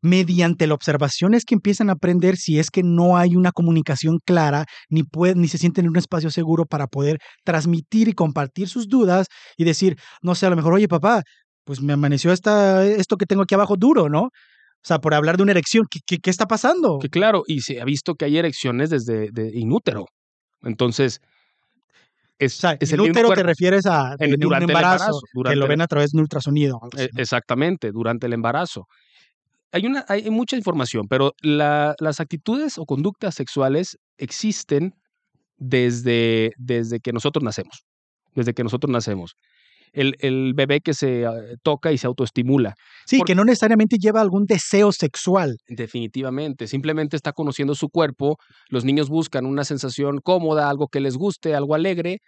[0.02, 4.18] mediante la observación es que empiezan a aprender si es que no hay una comunicación
[4.24, 8.68] clara, ni, pueden, ni se sienten en un espacio seguro para poder transmitir y compartir
[8.68, 11.22] sus dudas y decir, no sé, a lo mejor, oye papá,
[11.64, 14.22] pues me amaneció esta, esto que tengo aquí abajo duro, ¿no?
[14.24, 16.98] O sea, por hablar de una erección, ¿qué, qué, está pasando?
[16.98, 20.06] Que claro, y se ha visto que hay erecciones desde de inútero.
[20.62, 21.20] Entonces,
[22.40, 26.18] es, el útero te refieres a durante un embarazo, que lo ven a través de
[26.18, 26.80] un ultrasonido.
[26.96, 28.86] E, exactamente, durante el embarazo.
[29.72, 34.94] Hay, una, hay mucha información, pero las actitudes o conductas sexuales existen
[35.56, 37.84] desde, desde que nosotros nacemos.
[38.34, 39.34] Desde que nosotros nacemos.
[39.92, 42.74] el, el bebé que se ah, toca y se autoestimula.
[43.06, 45.58] Sí, que no necesariamente lleva algún deseo sexual.
[45.68, 48.36] Definitivamente, simplemente está conociendo su cuerpo.
[48.68, 52.18] Los niños buscan una sensación cómoda, algo que les guste, algo alegre,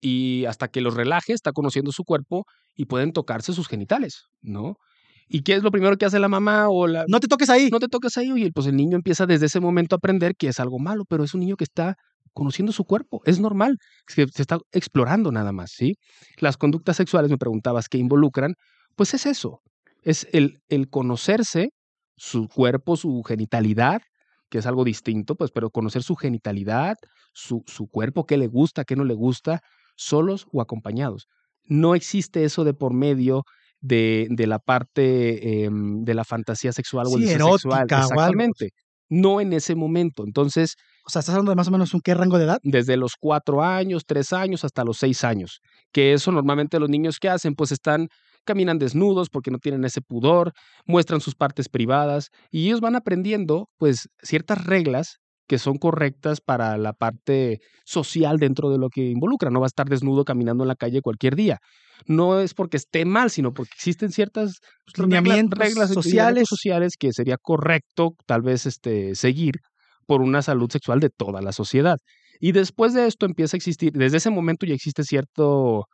[0.00, 2.44] y hasta que los relaje, está conociendo su cuerpo
[2.76, 4.76] y pueden tocarse sus genitales, ¿no?
[5.28, 7.04] ¿Y qué es lo primero que hace la mamá o la...
[7.08, 7.68] No te toques ahí.
[7.70, 10.48] no te toques ahí, oye, pues el niño empieza desde ese momento a aprender que
[10.48, 11.96] es algo malo, pero es un niño que está
[12.32, 15.94] conociendo su cuerpo, es normal, que se está explorando nada más, ¿sí?
[16.38, 18.54] Las conductas sexuales, me preguntabas, ¿qué involucran?
[18.94, 19.60] Pues es eso,
[20.02, 21.70] es el, el conocerse
[22.16, 24.00] su cuerpo, su genitalidad,
[24.50, 26.96] que es algo distinto, pues, pero conocer su genitalidad,
[27.32, 29.60] su, su cuerpo, qué le gusta, qué no le gusta,
[29.96, 31.26] solos o acompañados.
[31.64, 33.42] No existe eso de por medio
[33.80, 37.86] de, de la parte em, de la fantasía sexual o el deseo sexual.
[37.88, 38.28] erótica algo.
[38.28, 38.70] Exactamente.
[39.10, 40.24] No en ese momento.
[40.26, 40.74] Entonces,
[41.06, 42.58] O sea, estás hablando de más o menos un qué rango de edad.
[42.62, 45.60] desde los cuatro años, tres años, hasta los seis años.
[45.92, 48.08] Que eso normalmente los niños que hacen, pues están,
[48.44, 50.52] caminan desnudos porque no tienen ese pudor,
[50.86, 56.76] muestran sus partes privadas y ellos van aprendiendo, pues, ciertas reglas que son correctas para
[56.76, 59.50] la parte social dentro de lo que involucra.
[59.50, 61.58] No va a estar desnudo caminando en la calle cualquier día.
[62.06, 64.60] No es porque esté mal, sino porque existen ciertas
[64.94, 65.10] pues,
[65.50, 66.48] reglas sociales.
[66.48, 69.56] sociales que sería correcto tal vez este, seguir
[70.06, 71.96] por una salud sexual de toda la sociedad.
[72.40, 75.86] Y después de esto empieza a existir, desde ese momento ya existe cierto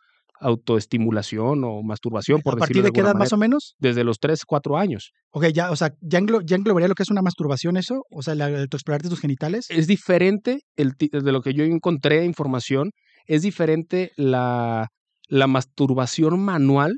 [0.44, 3.74] autoestimulación o masturbación, por ¿A partir de qué edad más o menos?
[3.78, 5.10] desde los 3, 4 años.
[5.30, 8.02] Ok, ya, o sea, ¿ya, englo- ya englobaría lo que es una masturbación eso?
[8.10, 9.66] O sea, la, el explorarte tus genitales.
[9.70, 12.90] Es diferente el, de lo que yo encontré información,
[13.26, 14.88] es diferente la,
[15.28, 16.94] la masturbación manual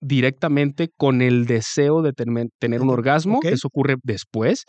[0.00, 4.64] directamente con el deseo de tener, tener un orgasmo, eso ocurre después,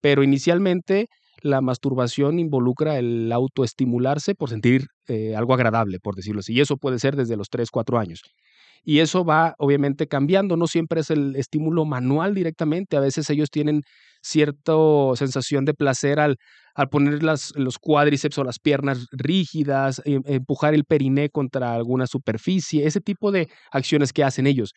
[0.00, 1.06] pero inicialmente
[1.42, 6.76] la masturbación involucra el autoestimularse por sentir eh, algo agradable, por decirlo así, y eso
[6.76, 8.20] puede ser desde los 3, 4 años.
[8.82, 13.50] Y eso va obviamente cambiando, no siempre es el estímulo manual directamente, a veces ellos
[13.50, 13.82] tienen
[14.22, 14.72] cierta
[15.16, 16.36] sensación de placer al,
[16.74, 22.06] al poner las, los cuádriceps o las piernas rígidas, em- empujar el periné contra alguna
[22.06, 24.72] superficie, ese tipo de acciones que hacen ellos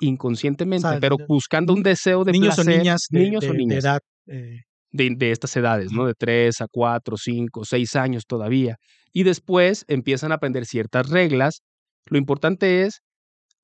[0.00, 3.52] inconscientemente, sea, pero buscando un deseo de niños placer, o niñas de, niños de- o
[3.52, 4.00] de niñas edad.
[4.28, 6.06] eh, de, de estas edades, ¿no?
[6.06, 8.76] De 3 a 4, 5, 6 años todavía.
[9.12, 11.62] Y después empiezan a aprender ciertas reglas.
[12.06, 13.00] Lo importante es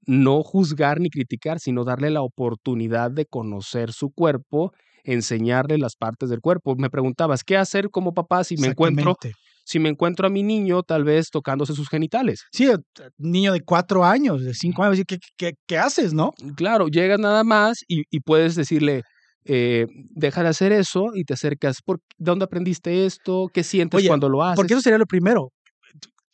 [0.06, 6.28] no juzgar ni criticar, sino darle la oportunidad de conocer su cuerpo, enseñarle las partes
[6.28, 6.74] del cuerpo.
[6.76, 9.16] Me preguntabas, ¿qué hacer como papá si me encuentro,
[9.64, 12.44] si me encuentro a mi niño tal vez tocándose sus genitales?
[12.52, 12.76] Sí, eh,
[13.18, 16.32] niño de cuatro años, de cinco años, ¿qué, qué, qué haces, no?
[16.56, 19.02] Claro, llegas nada más y, y puedes decirle,
[19.44, 23.48] eh, deja de hacer eso y te acercas, ¿por ¿dónde aprendiste esto?
[23.52, 24.56] ¿Qué sientes Oye, cuando lo haces?
[24.56, 25.52] Porque eso sería lo primero.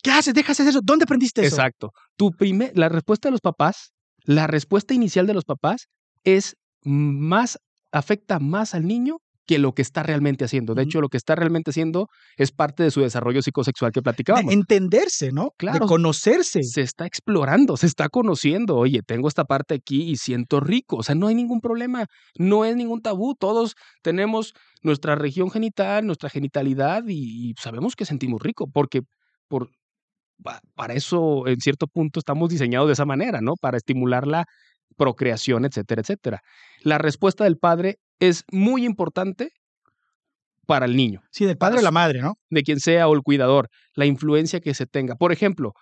[0.01, 0.33] ¿Qué haces?
[0.33, 0.81] Dejas de hacer eso.
[0.83, 1.55] ¿Dónde aprendiste eso?
[1.55, 1.91] Exacto.
[2.17, 3.91] Tu primer, la respuesta de los papás,
[4.23, 5.87] la respuesta inicial de los papás
[6.23, 7.59] es más,
[7.91, 10.75] afecta más al niño que lo que está realmente haciendo.
[10.75, 14.03] De hecho, lo que está realmente haciendo es parte de su desarrollo psicosexual que De
[14.03, 14.53] platicábamos.
[14.53, 15.51] entenderse, ¿no?
[15.57, 15.79] Claro.
[15.79, 16.63] De conocerse.
[16.63, 18.77] Se está explorando, se está conociendo.
[18.77, 20.97] Oye, tengo esta parte aquí y siento rico.
[20.97, 22.05] O sea, no hay ningún problema,
[22.37, 23.35] no es ningún tabú.
[23.35, 23.73] Todos
[24.03, 29.01] tenemos nuestra región genital, nuestra genitalidad y, y sabemos que sentimos rico porque
[29.47, 29.69] por,
[30.43, 33.53] pa- para eso, en cierto punto, estamos diseñados de esa manera, ¿no?
[33.59, 34.45] Para estimular la
[34.97, 36.41] procreación, etcétera, etcétera.
[36.83, 39.51] La respuesta del padre es muy importante
[40.67, 42.35] para el niño Sí, del padre o la madre, ¿no?
[42.49, 45.15] de quien sea o el cuidador, la influencia que se tenga.
[45.15, 45.73] Por ejemplo,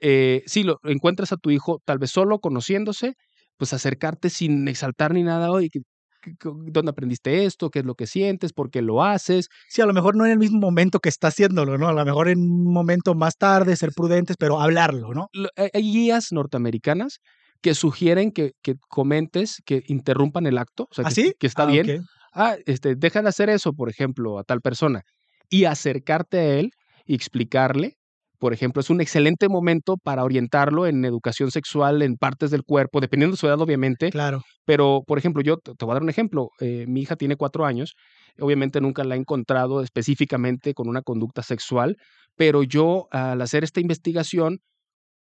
[0.00, 3.14] eh, si lo encuentras a tu hijo tal vez solo conociéndose,
[3.58, 5.80] pues acercarte sin exaltar ni nada, oye, ¿qué-
[6.22, 7.70] qué- qué- ¿dónde aprendiste esto?
[7.70, 8.52] ¿Qué es lo que sientes?
[8.54, 9.48] ¿Por qué lo haces?
[9.68, 11.88] Sí, a lo mejor no en el mismo momento que está haciéndolo, ¿no?
[11.88, 15.28] A lo mejor en un momento más tarde, ser prudentes, pero hablarlo, ¿no?
[15.56, 17.20] Hay- Hay guías norteamericanas
[17.62, 21.32] que sugieren que, que comentes, que interrumpan el acto, o sea, que, ¿Así?
[21.38, 22.02] que está Ah, bien.
[22.32, 25.02] ah, este, deja de hacer eso, por ejemplo, a tal persona,
[25.50, 26.70] y acercarte a él
[27.06, 27.94] y explicarle,
[28.38, 33.00] por ejemplo, es un excelente momento para orientarlo en educación sexual, en partes del cuerpo,
[33.00, 34.42] dependiendo de su edad, obviamente, Claro.
[34.64, 37.34] pero, por ejemplo, yo te te voy a dar un ejemplo, eh, mi hija tiene
[37.36, 37.94] cuatro años,
[38.38, 41.96] obviamente nunca la he encontrado específicamente con una conducta sexual,
[42.36, 44.60] pero yo al hacer esta investigación,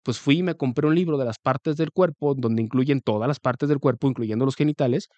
[0.08, 3.28] pues fui y me compré un libro de las partes del cuerpo, donde incluyen todas
[3.28, 5.10] las partes del cuerpo, incluyendo los genitales,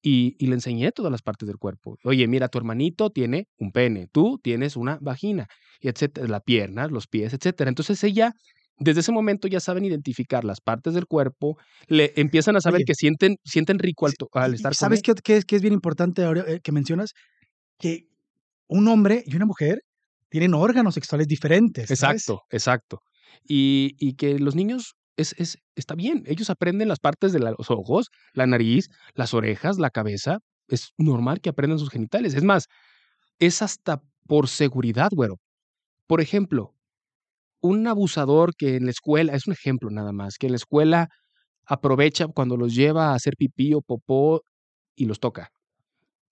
[0.00, 1.98] y, y le enseñé todas las partes del cuerpo.
[2.02, 5.48] Oye, mira, tu hermanito tiene un pene, tú tienes una vagina,
[5.82, 7.68] y etcétera, la pierna, los pies, etcétera.
[7.68, 8.32] Entonces ella,
[8.78, 12.84] desde ese momento ya saben identificar las partes del cuerpo, le empiezan a saber Oye.
[12.86, 15.02] que sienten, sienten rico al, al estar con ¿Sabes él.
[15.02, 17.10] qué, qué es, qué es bien importante ahora eh, que mencionas?
[17.78, 18.06] Que
[18.68, 19.82] un hombre y una mujer
[20.30, 21.88] tienen órganos sexuales diferentes.
[21.88, 22.22] ¿sabes?
[22.22, 23.00] Exacto, exacto.
[23.46, 25.34] Y, que los niños es,
[25.74, 26.24] está bien.
[26.26, 30.38] Ellos aprenden las partes de los ojos, la nariz, las orejas, la cabeza.
[30.68, 32.34] Es normal que aprendan sus genitales.
[32.34, 32.66] Es más,
[33.38, 35.36] es hasta por seguridad, güero.
[36.06, 36.74] Por ejemplo,
[37.60, 41.08] un abusador que en la escuela, es un ejemplo nada más, que en la escuela
[41.66, 44.42] aprovecha cuando los lleva a hacer pipí o popó
[44.94, 45.50] y los toca.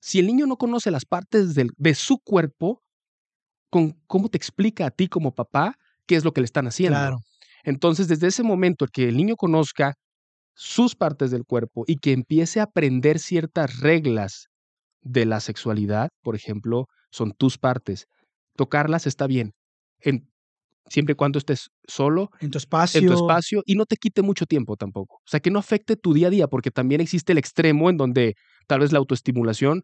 [0.01, 2.83] Si el niño no conoce las partes de su cuerpo,
[3.71, 6.99] con, ¿cómo te explica a ti como papá qué es lo que le están haciendo?
[6.99, 7.19] Claro.
[7.65, 9.95] Entonces, desde ese momento que el niño conozca
[10.55, 14.49] sus partes del cuerpo y que empiece a aprender ciertas reglas
[15.03, 18.07] de la sexualidad, por ejemplo, son tus partes.
[18.57, 19.53] Tocarlas está bien,
[20.01, 20.29] en,
[20.89, 23.01] siempre y cuando estés solo, en tu espacio.
[23.01, 25.17] en tu espacio y no te quite mucho tiempo tampoco.
[25.17, 27.97] O sea, que no afecte tu día a día, porque también existe el extremo en
[27.97, 28.35] donde
[28.67, 29.83] tal vez la autoestimulación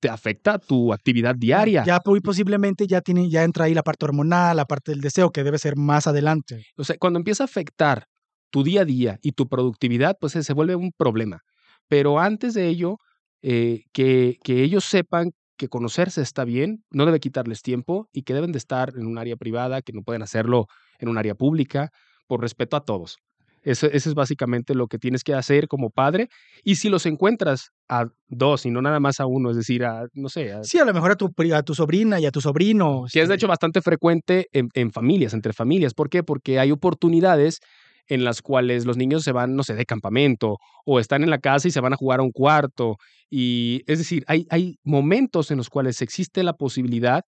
[0.00, 1.84] te afecta tu actividad diaria.
[1.84, 5.30] Ya muy posiblemente ya tiene, ya entra ahí la parte hormonal, la parte del deseo,
[5.30, 6.64] que debe ser más adelante.
[6.76, 8.06] O sea, cuando empieza a afectar
[8.50, 11.40] tu día a día y tu productividad, pues se vuelve un problema.
[11.88, 12.98] Pero antes de ello,
[13.42, 18.34] eh, que, que ellos sepan que conocerse está bien, no debe quitarles tiempo y que
[18.34, 20.66] deben de estar en un área privada, que no pueden hacerlo
[20.98, 21.90] en un área pública,
[22.26, 23.18] por respeto a todos.
[23.66, 26.28] Eso, es básicamente lo que tienes que hacer como padre.
[26.62, 30.06] Y si los encuentras a dos y no nada más a uno, es decir, a,
[30.14, 30.54] no sé.
[30.62, 33.06] sí, a lo mejor a tu, a tu sobrina y a tu sobrino.
[33.12, 35.94] Que es de hecho bastante frecuente en, en familias, entre familias.
[35.94, 36.22] ¿Por qué?
[36.22, 37.58] Porque hay oportunidades
[38.06, 41.38] en las cuales los niños se van, no sé, de campamento o están en la
[41.38, 42.98] casa y se van a jugar a un cuarto.
[43.28, 47.24] Y es decir, hay, hay momentos en los cuales existe la posibilidad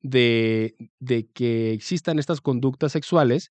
[0.00, 3.50] de, de que existan estas conductas sexuales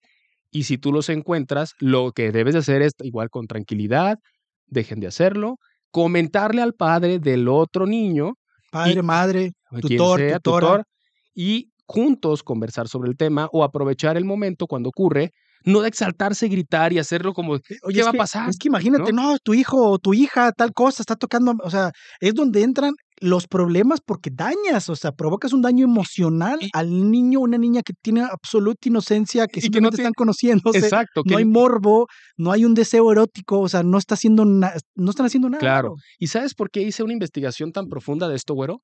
[0.55, 4.19] y si tú los encuentras, lo que debes de hacer es igual con tranquilidad,
[4.67, 5.57] dejen de hacerlo,
[5.91, 8.35] comentarle al padre del otro niño.
[8.71, 10.85] Padre, madre, tutor, tutor,
[11.33, 15.31] y juntos conversar sobre el tema o aprovechar el momento cuando ocurre
[15.65, 17.63] no de exaltarse, gritar y hacerlo como, Oye,
[17.93, 18.49] ¿qué va a pasar?
[18.49, 19.37] Es que imagínate, ¿no?
[19.39, 21.91] tu hijo o tu hija, tal cosa, está tocando, o sea,
[22.21, 27.39] es donde entran los problemas porque dañas, o sea, provocas un daño emocional al niño,
[27.39, 30.71] una niña que tiene absoluta inocencia, que simplemente que no están conociendo.
[30.73, 31.21] Exacto.
[31.25, 35.25] No hay morbo, no hay un deseo erótico, o sea, no está haciendo no están
[35.25, 35.59] haciendo nada.
[35.59, 35.95] Claro.
[36.19, 38.81] ¿Y sabes por qué hice una investigación tan profunda de esto, güero?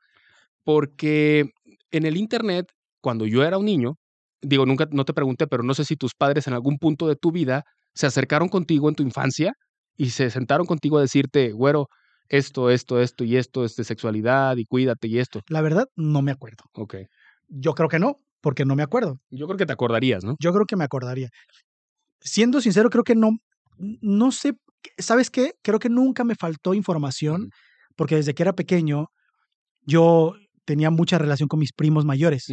[0.63, 1.49] Porque
[1.91, 2.67] en el internet,
[3.01, 3.95] cuando yo era un niño,
[4.41, 7.15] digo, nunca, no te pregunté, pero no sé si tus padres en algún punto de
[7.15, 7.63] tu vida
[7.93, 9.53] se acercaron contigo en tu infancia
[9.97, 11.87] y se sentaron contigo a decirte, güero,
[12.31, 15.41] esto, esto, esto y esto es de sexualidad y cuídate y esto.
[15.49, 16.63] La verdad, no me acuerdo.
[16.73, 16.95] Ok.
[17.49, 19.19] Yo creo que no, porque no me acuerdo.
[19.29, 20.37] Yo creo que te acordarías, ¿no?
[20.39, 21.29] Yo creo que me acordaría.
[22.21, 23.31] Siendo sincero, creo que no,
[23.77, 24.53] no sé,
[24.97, 25.55] ¿sabes qué?
[25.61, 27.49] Creo que nunca me faltó información,
[27.97, 29.07] porque desde que era pequeño,
[29.81, 32.45] yo tenía mucha relación con mis primos mayores.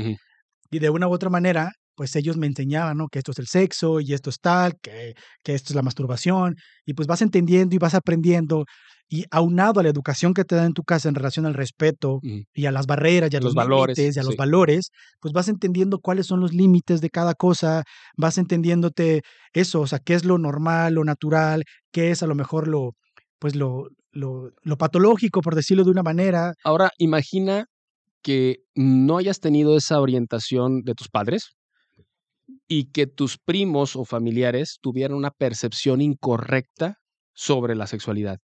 [0.71, 3.09] Y de una u otra manera, pues ellos me enseñaban, ¿no?
[3.09, 6.55] Que esto es el sexo y esto es tal, que, que esto es la masturbación.
[6.87, 8.67] Y pues vas entendiendo y vas aprendiendo.
[9.09, 12.21] Y aunado a la educación que te da en tu casa en relación al respeto
[12.55, 15.99] y a las barreras y a los, valores y a los valores, pues vas entendiendo
[15.99, 17.83] cuáles son los límites de cada cosa,
[18.17, 22.37] vas entendiéndote eso, o sea, qué es lo normal, lo natural, qué es a lo
[22.37, 22.93] mejor lo,
[23.41, 26.53] pues lo, lo, lo patológico, por decirlo de una manera.
[26.63, 27.65] Ahora, imagina
[28.23, 31.58] que no hayas tenido esa orientación de tus padres
[32.67, 36.97] y que tus primos o familiares tuvieran una percepción incorrecta
[37.35, 38.39] sobre la sexualidad.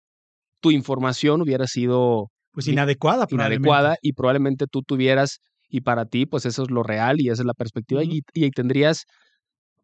[0.61, 6.47] Tu información hubiera sido pues inadecuada, inadecuada y probablemente tú tuvieras y para ti pues
[6.47, 9.05] eso es lo real y esa es la perspectiva y, y tendrías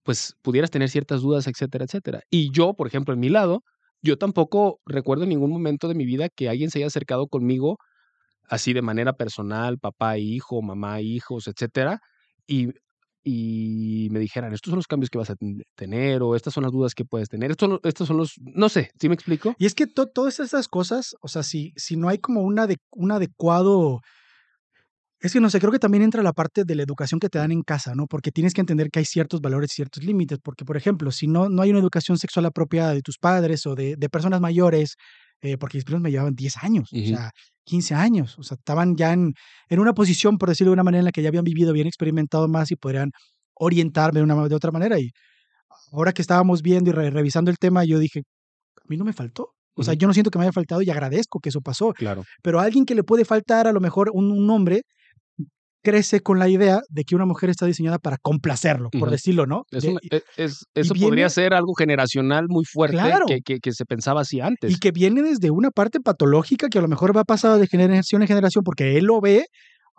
[0.02, 2.20] pues pudieras tener ciertas dudas, etcétera, etcétera.
[2.30, 3.62] Y yo, por ejemplo, en mi lado,
[4.02, 7.76] yo tampoco recuerdo en ningún momento de mi vida que alguien se haya acercado conmigo
[8.48, 12.00] así de manera personal, papá, hijo, mamá, hijos, etcétera,
[12.46, 12.70] y,
[13.22, 15.36] y me dijeran, estos son los cambios que vas a
[15.74, 18.90] tener, o estas son las dudas que puedes tener, estos, estos son los, no sé,
[18.98, 19.54] ¿sí me explico?
[19.58, 22.78] Y es que todas esas cosas, o sea, si, si no hay como una de,
[22.90, 24.00] un adecuado...
[25.22, 27.36] Es que no sé, creo que también entra la parte de la educación que te
[27.36, 28.06] dan en casa, ¿no?
[28.06, 31.50] Porque tienes que entender que hay ciertos valores, ciertos límites, porque, por ejemplo, si no,
[31.50, 34.96] no hay una educación sexual apropiada de tus padres o de, de personas mayores,
[35.42, 37.30] eh, porque mis primos me llevaban 10 años, o sea,
[37.64, 39.32] 15 años, o sea, estaban ya en,
[39.68, 41.86] en una posición, por decirlo de una manera, en la que ya habían vivido, habían
[41.86, 43.10] experimentado más y podrían
[43.54, 44.98] orientarme de, una, de otra manera.
[44.98, 45.10] Y
[45.92, 48.22] ahora que estábamos viendo y revisando el tema, yo dije,
[48.76, 49.54] a mí no me faltó.
[49.74, 51.92] O sea, yo no siento que me haya faltado y agradezco que eso pasó.
[51.92, 52.24] Claro.
[52.42, 54.82] Pero a alguien que le puede faltar, a lo mejor un, un hombre,
[55.82, 59.64] crece con la idea de que una mujer está diseñada para complacerlo, por decirlo, ¿no?
[59.72, 62.98] E, eso podría ser algo generacional muy fuerte
[63.44, 64.72] que, que, se pensaba así antes.
[64.72, 68.22] Y que viene desde una parte patológica que a lo mejor va pasado de generación
[68.22, 69.46] en generación porque él lo ve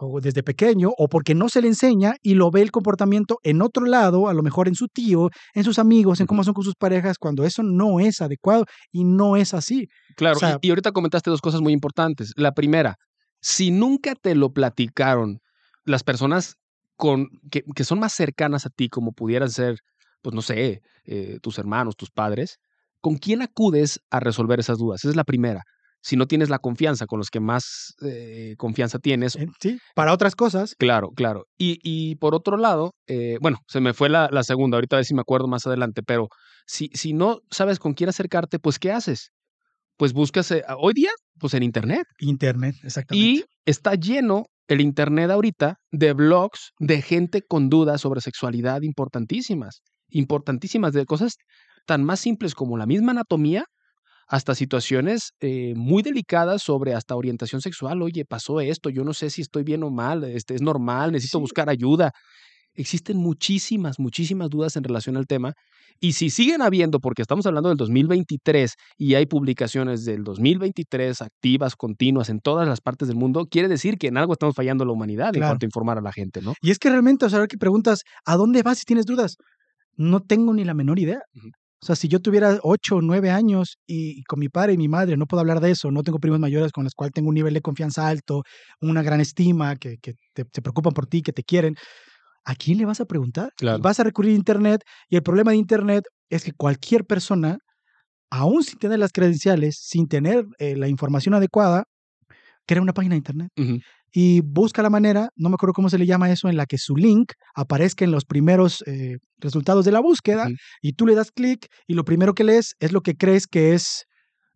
[0.02, 3.62] o desde pequeño, o porque no se le enseña y lo ve el comportamiento en
[3.62, 6.64] otro lado, a lo mejor en su tío, en sus amigos, en cómo son con
[6.64, 9.88] sus parejas, cuando eso no es adecuado y no es así.
[10.16, 12.34] Claro, y, ahorita comentaste dos cosas muy importantes.
[12.36, 12.96] La primera,
[13.42, 15.40] si nunca te lo platicaron
[15.86, 16.56] las personas
[16.96, 19.78] con, que, que son más cercanas a ti, como pudieran ser,
[20.22, 22.60] pues no sé, eh, tus hermanos, tus padres,
[23.02, 25.02] ¿con quién acudes a resolver esas dudas?
[25.02, 25.64] Esa es la primera
[26.02, 29.38] si no tienes la confianza con los que más eh, confianza tienes.
[29.60, 30.76] Sí, para otras cosas.
[30.78, 31.46] Claro, claro.
[31.58, 35.00] Y, y por otro lado, eh, bueno, se me fue la, la, segunda, ahorita a
[35.00, 36.28] ver si me acuerdo más adelante, pero
[36.66, 39.32] si, si no sabes con quién acercarte, pues ¿qué haces?
[39.98, 42.08] Pues buscas, hoy día, pues en Internet.
[42.20, 43.30] Internet, exactamente.
[43.30, 49.82] Y está lleno el Internet ahorita de blogs de gente con dudas sobre sexualidad importantísimas,
[50.10, 51.36] importantísimas, de cosas
[51.86, 53.66] tan más simples como la misma anatomía
[54.30, 58.02] hasta situaciones eh, muy delicadas sobre hasta orientación sexual.
[58.02, 61.42] Oye, pasó esto, yo no sé si estoy bien o mal, este, es normal, necesito
[61.42, 62.12] buscar ayuda.
[62.74, 65.54] Existen muchísimas, muchísimas dudas en relación al tema.
[66.00, 71.76] Y si siguen habiendo, porque estamos hablando del 2023 y hay publicaciones del 2023 activas,
[71.76, 74.94] continuas en todas las partes del mundo, quiere decir que en algo estamos fallando la
[74.94, 76.54] humanidad en cuanto a informar a la gente, ¿no?
[76.62, 79.38] Y es que realmente, o sea, que preguntas, ¿a dónde vas si tienes dudas?
[79.96, 81.20] No tengo ni la menor idea.
[81.84, 84.88] O sea, si yo tuviera ocho o nueve años y, con mi padre y mi
[84.88, 87.36] madre no puedo hablar de eso, no tengo primos mayores con los cuales tengo un
[87.36, 88.44] nivel de confianza alto,
[88.82, 91.76] una gran estima, que, que te, se preocupan por ti, que te quieren,
[92.46, 93.52] ¿a quién le vas a preguntar?
[93.82, 97.60] Vas a recurrir a Internet y el problema de Internet es que cualquier persona,
[98.32, 101.86] aún sin tener las credenciales, sin tener eh, la información adecuada,
[102.66, 103.52] crea una página de Internet
[104.14, 106.78] y busca la manera, no me acuerdo cómo se le llama eso, en la que
[106.78, 110.48] su link aparezca en los primeros eh, resultados de la búsqueda
[110.82, 113.74] y tú le das clic y lo primero que lees es lo que crees que
[113.74, 114.06] es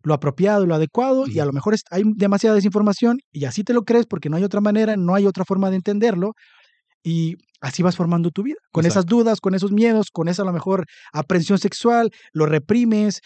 [0.02, 3.82] lo apropiado, lo adecuado y a lo mejor hay demasiada desinformación y así te lo
[3.84, 6.34] crees porque no hay otra manera, no hay otra forma de entenderlo
[7.02, 10.46] y así vas formando tu vida, con esas dudas, con esos miedos, con esa a
[10.46, 13.20] lo mejor aprensión sexual, lo reprimes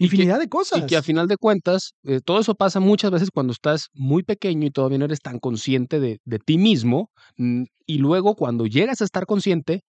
[0.00, 0.80] Infinidad de cosas.
[0.80, 4.22] Y que a final de cuentas, eh, todo eso pasa muchas veces cuando estás muy
[4.22, 7.10] pequeño y todavía no eres tan consciente de, de ti mismo.
[7.36, 9.82] Mm, y luego cuando llegas a estar consciente,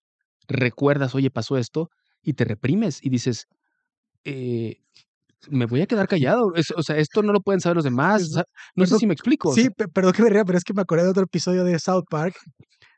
[0.49, 1.89] recuerdas, oye, pasó esto,
[2.21, 3.47] y te reprimes y dices,
[4.25, 4.81] eh,
[5.49, 6.51] me voy a quedar callado.
[6.75, 8.29] o sea, esto no lo pueden saber los demás.
[8.75, 9.53] no sé si me explico.
[9.53, 12.03] Sí, perdón que me ría, pero es que me acordé de otro episodio de South
[12.09, 12.35] Park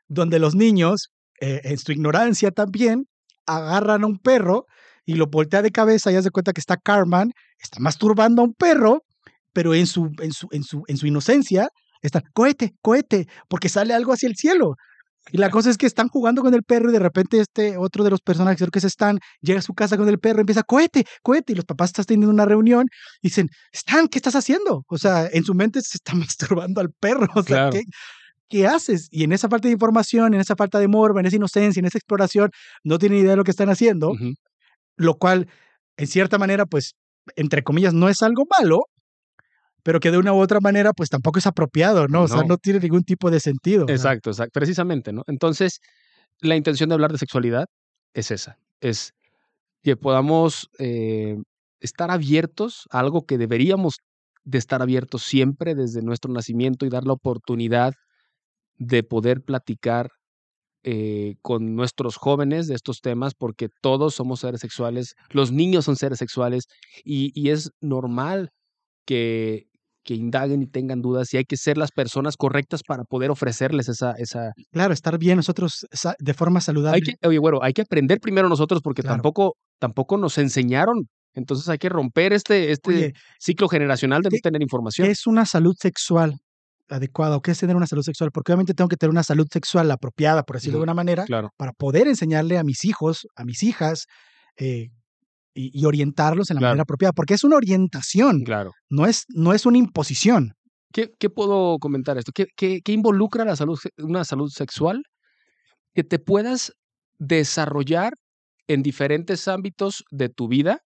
[0.08, 3.06] donde los niños, eh, en su ignorancia también,
[3.46, 4.66] agarran a un perro
[5.04, 8.54] y lo voltea de cabeza y hace cuenta que está Carman, está masturbando a un
[8.54, 9.02] perro,
[9.52, 11.68] pero en su, en su, en su, en su inocencia
[12.02, 14.76] está, cohete, cohete, porque sale algo hacia el cielo.
[15.32, 18.04] Y la cosa es que están jugando con el perro y de repente este otro
[18.04, 20.62] de los personajes, creo que es Stan, llega a su casa con el perro, empieza,
[20.62, 22.86] cohete, cohete, y los papás están teniendo una reunión
[23.22, 24.84] y dicen, Stan, ¿qué estás haciendo?
[24.86, 27.26] O sea, en su mente se está masturbando al perro.
[27.34, 27.82] O sea, ¿qué,
[28.48, 29.08] ¿qué, haces?
[29.10, 31.86] Y en esa falta de información, en esa falta de morbo, en esa inocencia, en
[31.86, 32.50] esa exploración,
[32.82, 34.12] no tienen idea de lo que están haciendo
[34.96, 35.48] lo cual,
[35.96, 36.94] en cierta manera, pues,
[37.36, 38.84] entre comillas, no es algo malo,
[39.82, 42.22] pero que de una u otra manera, pues tampoco es apropiado, ¿no?
[42.22, 43.86] O sea, no tiene ningún tipo de sentido.
[43.88, 45.22] Exacto, exacto, precisamente, ¿no?
[45.26, 45.80] Entonces,
[46.40, 47.66] la intención de hablar de sexualidad
[48.14, 49.12] es esa, es
[49.82, 51.36] que podamos eh,
[51.80, 53.96] estar abiertos a algo que deberíamos
[54.44, 57.94] de estar abiertos siempre desde nuestro nacimiento y dar la oportunidad
[58.78, 60.10] de poder platicar
[60.86, 65.96] eh, con nuestros jóvenes de estos temas porque todos somos seres sexuales, los niños son
[65.96, 66.64] seres sexuales
[67.04, 68.50] y, es normal
[69.06, 69.64] que,
[70.02, 73.88] que indaguen y tengan dudas y hay que ser las personas correctas para poder ofrecerles
[73.88, 74.12] esa...
[74.18, 74.52] esa...
[74.72, 75.86] Claro, estar bien nosotros
[76.18, 76.96] de forma saludable.
[76.96, 81.08] Hay que, oye, bueno, hay que aprender primero nosotros porque tampoco, tampoco nos enseñaron.
[81.32, 85.08] Entonces hay que romper este, este ciclo generacional de no tener información.
[85.08, 86.38] es una salud sexual?
[86.88, 89.46] Adecuada o qué es tener una salud sexual, porque obviamente tengo que tener una salud
[89.50, 91.24] sexual apropiada, por decirlo de una manera,
[91.56, 94.06] para poder enseñarle a mis hijos, a mis hijas,
[94.56, 94.90] eh,
[95.54, 98.72] y, orientarlos en la manera apropiada, porque es una orientación, claro.
[98.90, 100.54] no, es, no es una imposición.
[100.92, 102.32] ¿Qué, qué puedo comentar esto?
[102.32, 105.04] ¿Qué, ¿Qué, qué, involucra la salud, una salud sexual?
[105.94, 106.72] Que te puedas
[107.18, 108.14] desarrollar
[108.66, 110.80] en diferentes ámbitos de tu vida,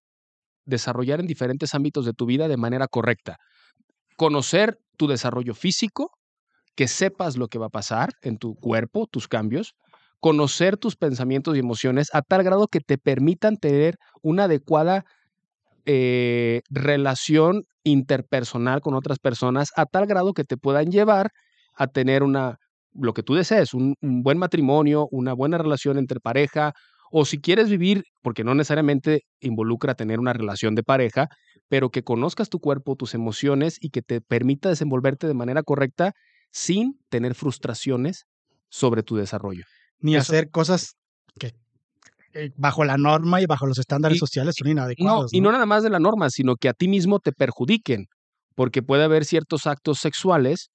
[0.65, 3.37] desarrollar en diferentes ámbitos de tu vida de manera correcta.
[4.19, 6.11] Conocer tu desarrollo físico,
[6.75, 9.75] que sepas lo que va a pasar en tu cuerpo, tus cambios,
[10.19, 15.05] conocer tus pensamientos y emociones a tal grado que te permitan tener una adecuada
[15.85, 21.31] eh, relación interpersonal con otras personas, a tal grado que te puedan llevar
[21.73, 22.57] a tener una,
[22.93, 26.73] lo que tú desees, un buen matrimonio, una buena relación entre pareja,
[27.11, 31.27] o si quieres vivir, porque no necesariamente involucra tener una relación de pareja,
[31.67, 36.13] pero que conozcas tu cuerpo, tus emociones y que te permita desenvolverte de manera correcta
[36.51, 38.25] sin tener frustraciones
[38.69, 39.63] sobre tu desarrollo.
[39.99, 40.95] Ni Eso- hacer cosas
[41.39, 41.53] que
[42.33, 45.33] eh, bajo la norma y bajo los estándares Y- sociales son No, inadecuados.
[45.33, 48.05] y no nada más de la norma, sino que a ti mismo te perjudiquen,
[48.55, 50.69] porque puede haber ciertos actos sexuales,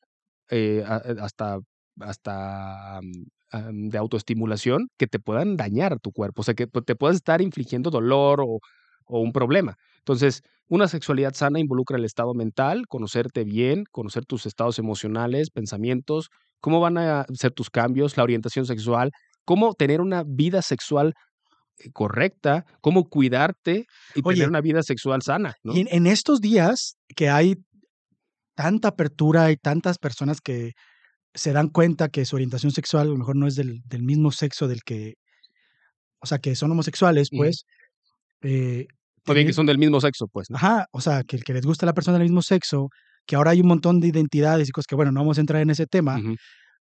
[0.50, 1.58] eh, a- hasta,
[2.00, 2.98] hasta
[3.72, 7.90] de autoestimulación, que te puedan dañar tu cuerpo, o sea, que te puedas estar infligiendo
[7.90, 8.60] dolor o,
[9.06, 9.76] o un problema.
[9.98, 16.30] Entonces, una sexualidad sana involucra el estado mental, conocerte bien, conocer tus estados emocionales, pensamientos,
[16.60, 19.10] cómo van a ser tus cambios, la orientación sexual,
[19.44, 21.14] cómo tener una vida sexual
[21.78, 25.74] eh, correcta, cómo cuidarte y Oye, tener una vida sexual sana, ¿no?
[25.74, 27.56] Y en, en estos días que hay
[28.54, 30.72] tanta apertura y tantas personas que
[31.34, 34.30] se dan cuenta que su orientación sexual a lo mejor no es del, del mismo
[34.30, 35.14] sexo del que,
[36.20, 37.64] o sea, que son homosexuales, pues,
[38.42, 38.86] eh,
[39.26, 40.56] O bien que son del mismo sexo, pues, ¿no?
[40.56, 42.88] Ajá, o sea, que el que les gusta la persona del mismo sexo,
[43.26, 45.62] que ahora hay un montón de identidades y cosas que, bueno, no vamos a entrar
[45.62, 46.20] en ese tema,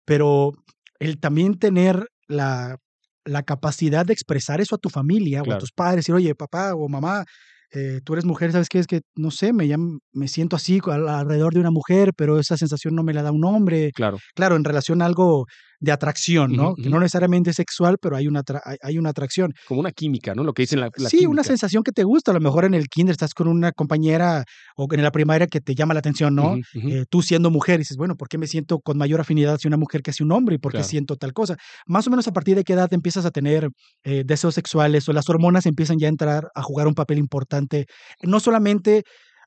[0.05, 0.53] pero
[0.99, 2.76] el también tener la,
[3.24, 6.74] la capacidad de expresar eso a tu familia o a tus padres, decir, oye, papá
[6.74, 7.24] o mamá,
[7.73, 8.79] eh, tú eres mujer, ¿sabes qué?
[8.79, 9.66] Es que, no sé, me,
[10.12, 13.33] me siento así al- alrededor de una mujer, pero esa sensación no me la da
[13.33, 13.93] un hombre.
[13.95, 14.19] Claro.
[14.35, 15.47] Claro, en relación a algo
[15.81, 16.74] de atracción, ¿no?
[16.74, 18.43] Que no necesariamente es sexual, pero hay una,
[18.83, 19.53] hay, una atracción.
[19.66, 20.43] Como una química, ¿no?
[20.43, 22.33] Lo que dicen la, la sí, una sensación que te gusta.
[22.33, 24.45] A lo mejor en el kinder estás con una compañera
[24.76, 26.55] o en la primaria que te llama la atención, ¿no?
[26.93, 29.76] Eh, tú siendo mujer, dices, bueno, ¿por qué me siento con mayor afinidad hacia una
[29.76, 30.57] mujer que hacia un hombre?
[30.57, 31.57] ¿Y por qué siento tal cosa?
[31.87, 33.68] Más o menos a partir de qué edad empiezas a tener
[34.05, 37.87] eh, deseos sexuales o las hormonas empiezan ya a entrar a jugar un papel importante,
[38.22, 39.03] no solamente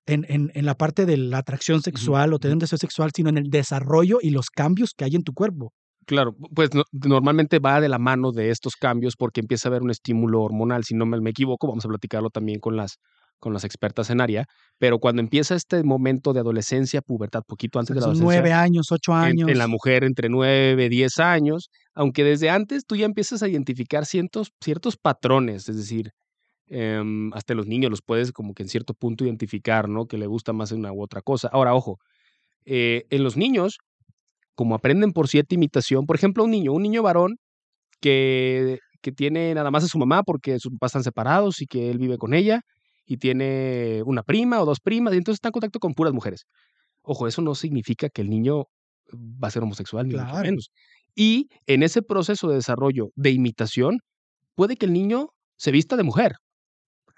[0.05, 3.29] en, en- en la parte de la atracción sexual o tener un deseo sexual, sino
[3.29, 5.73] en el desarrollo y los cambios que hay en tu cuerpo.
[6.07, 9.83] Claro, pues no- normalmente va de la mano de estos cambios porque empieza a haber
[9.83, 10.83] un estímulo hormonal.
[10.83, 12.97] Si no me, me equivoco, vamos a platicarlo también con las,
[13.39, 14.45] con las expertas en área.
[14.79, 18.87] Pero cuando empieza este momento de adolescencia, pubertad, poquito antes de la adolescencia, nueve años,
[18.91, 19.47] ocho años.
[19.49, 24.05] en la mujer entre 9, 10 años, aunque desde antes tú ya empiezas a identificar
[24.05, 26.11] ciertos, ciertos patrones, es decir,
[26.67, 30.07] em, hasta los niños los puedes como que en cierto punto identificar, ¿no?
[30.07, 31.49] Que le gusta más una u otra cosa.
[31.53, 31.99] Ahora, ojo,
[32.65, 33.77] eh, en los niños,
[34.55, 37.37] como aprenden por cierta imitación, por ejemplo, un niño, un niño varón
[38.01, 41.89] que, que tiene nada más a su mamá porque sus papás están separados y que
[41.91, 42.61] él vive con ella
[43.05, 46.45] y tiene una prima o dos primas y entonces está en contacto con puras mujeres.
[47.03, 48.65] Ojo, eso no significa que el niño
[49.13, 50.43] va a ser homosexual, ni mucho Claro.
[50.45, 50.71] menos.
[51.15, 53.99] Y en ese proceso de desarrollo de imitación,
[54.55, 56.33] puede que el niño se vista de mujer.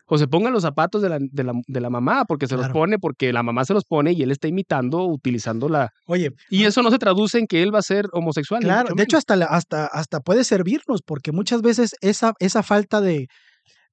[0.05, 2.67] O se ponga los zapatos de la, de la, de la mamá, porque se los
[2.69, 5.89] pone, porque la mamá se los pone y él está imitando, utilizando la...
[6.07, 8.61] Oye, Y eso no se traduce en que él va a ser homosexual.
[8.61, 12.99] Claro, de hecho hasta, la- hasta, hasta puede servirnos, porque muchas veces esa, esa falta
[12.99, 13.27] de,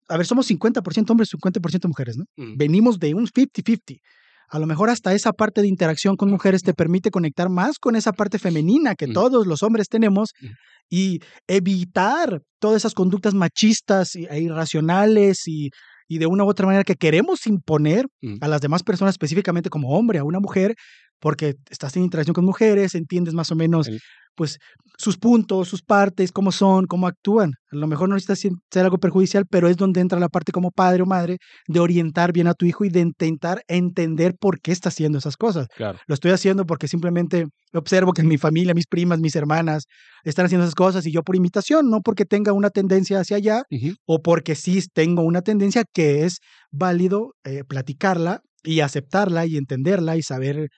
[0.08, 2.24] a ver, somos 50% hombres, 50% mujeres, ¿no?
[2.36, 2.54] Ujú.
[2.56, 4.00] Venimos de un 50-50.
[4.48, 7.94] A lo mejor hasta esa parte de interacción con mujeres te permite conectar más con
[7.94, 10.52] esa parte femenina que todos los hombres tenemos Ujú.
[10.90, 15.70] y evitar todas esas conductas machistas e irracionales y,
[16.10, 18.36] y de una u otra manera que queremos imponer Ujú.
[18.40, 20.74] a las demás personas, específicamente como hombre, a una mujer,
[21.20, 24.00] porque estás en interacción con mujeres, entiendes más o menos El-
[24.34, 24.58] pues
[24.98, 27.52] sus puntos, sus partes, cómo son, cómo actúan.
[27.72, 30.70] A lo mejor no necesitas ser- algo perjudicial, pero es donde entra la parte como
[30.70, 34.72] padre o madre de orientar bien a tu hijo y de intentar entender por qué
[34.72, 35.68] está haciendo esas cosas.
[35.76, 35.98] Claro.
[36.06, 39.84] Lo estoy haciendo porque simplemente observo que en mi familia, mis primas, mis hermanas
[40.24, 43.62] están haciendo esas cosas y yo por imitación, no porque tenga una tendencia hacia allá
[44.06, 50.16] o porque sí tengo una tendencia que es válido eh, platicarla y aceptarla y entenderla
[50.16, 50.68] y saber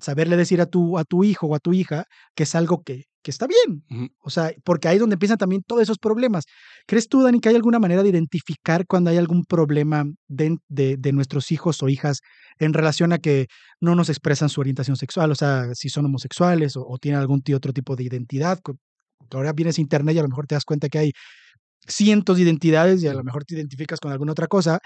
[0.00, 3.04] saberle decir a tu a tu hijo o a tu hija que es algo que,
[3.22, 3.84] que está bien.
[4.20, 6.44] O sea, porque ahí es donde empiezan también todos esos problemas.
[6.86, 10.96] ¿Crees tú, Dani, que hay alguna manera de identificar cuando hay algún problema de, de-
[10.98, 12.20] de nuestros hijos o hijas
[12.58, 13.46] en relación a que
[13.80, 15.30] no nos expresan su orientación sexual?
[15.32, 18.58] O sea, si son homosexuales o, o tienen algún otro tipo de identidad.
[19.32, 21.12] Ahora vienes a internet y a lo mejor te das cuenta que hay
[21.86, 24.80] cientos de identidades y a lo mejor te identificas con alguna otra cosa.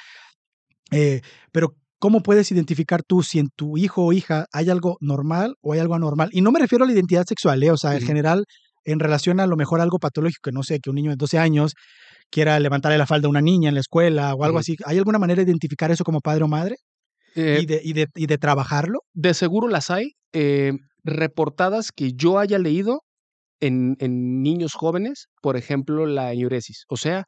[0.91, 1.21] Eh,
[1.53, 5.73] pero, ¿cómo puedes identificar tú si en tu hijo o hija hay algo normal o
[5.73, 6.31] hay algo anormal?
[6.33, 7.71] Y no me refiero a la identidad sexual, ¿eh?
[7.71, 8.45] o sea, en general,
[8.85, 11.39] en relación a lo mejor algo patológico, que no sé, que un niño de 12
[11.39, 11.75] años
[12.29, 14.75] quiera levantarle la falda a una niña en la escuela o algo así.
[14.85, 16.75] ¿Hay alguna manera de identificar eso como padre o madre
[17.37, 18.99] Eh, y, de, y, de, y de trabajarlo?
[19.15, 20.73] de seguro las hay eh,
[21.05, 23.03] reportadas que yo haya leído
[23.61, 27.27] en, en niños jóvenes, por ejemplo, la enuresis, o sea,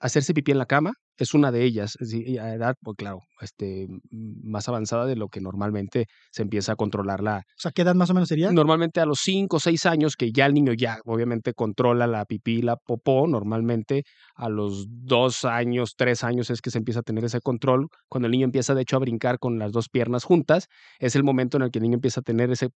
[0.00, 0.94] hacerse pipí en la cama
[1.24, 5.40] es una de ellas, y a edad, pues claro, este, más avanzada de lo que
[5.40, 8.50] normalmente se empieza a controlar la, O sea, ¿qué edad más o menos sería?
[8.52, 12.24] Normalmente a los 5 o 6 años, que ya el niño ya obviamente controla la
[12.24, 14.04] pipí y la popó, normalmente
[14.34, 17.88] a los 2 años, 3 años es que se empieza a tener ese control.
[18.08, 21.24] Cuando el niño empieza de hecho a brincar con las dos piernas juntas, es el
[21.24, 22.70] momento en el que el niño empieza a tener ese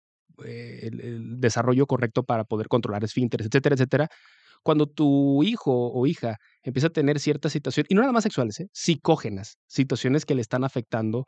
[0.45, 4.09] eh, el, el desarrollo correcto para poder controlar esfínteres, etcétera, etcétera.
[4.66, 8.58] Cuando tu hijo o hija empieza a tener ciertas situaciones, y no nada más sexuales,
[8.60, 8.66] ¿eh?
[8.72, 11.24] psicógenas, situaciones que le están afectando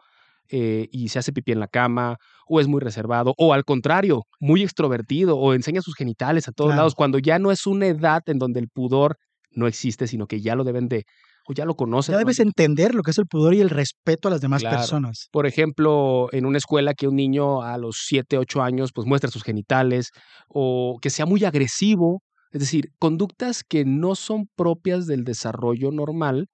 [0.51, 2.17] eh, y se hace pipí en la cama,
[2.49, 6.71] o es muy reservado, o al contrario, muy extrovertido, o enseña sus genitales a todos
[6.71, 6.79] Claro.
[6.81, 9.17] lados, cuando ya no es una edad en donde el pudor
[9.53, 11.05] no existe, sino que ya lo deben de,
[11.47, 12.15] o ya lo conocen.
[12.15, 12.25] Ya ¿no?
[12.25, 14.79] debes entender lo que es el pudor y el respeto a las demás Claro.
[14.79, 15.29] personas.
[15.31, 19.31] Por ejemplo, en una escuela que un niño a los 7, 8 años pues muestra
[19.31, 20.11] sus genitales
[20.49, 22.23] o que sea muy agresivo,
[22.53, 26.47] es decir, conductas que no son propias del desarrollo normal,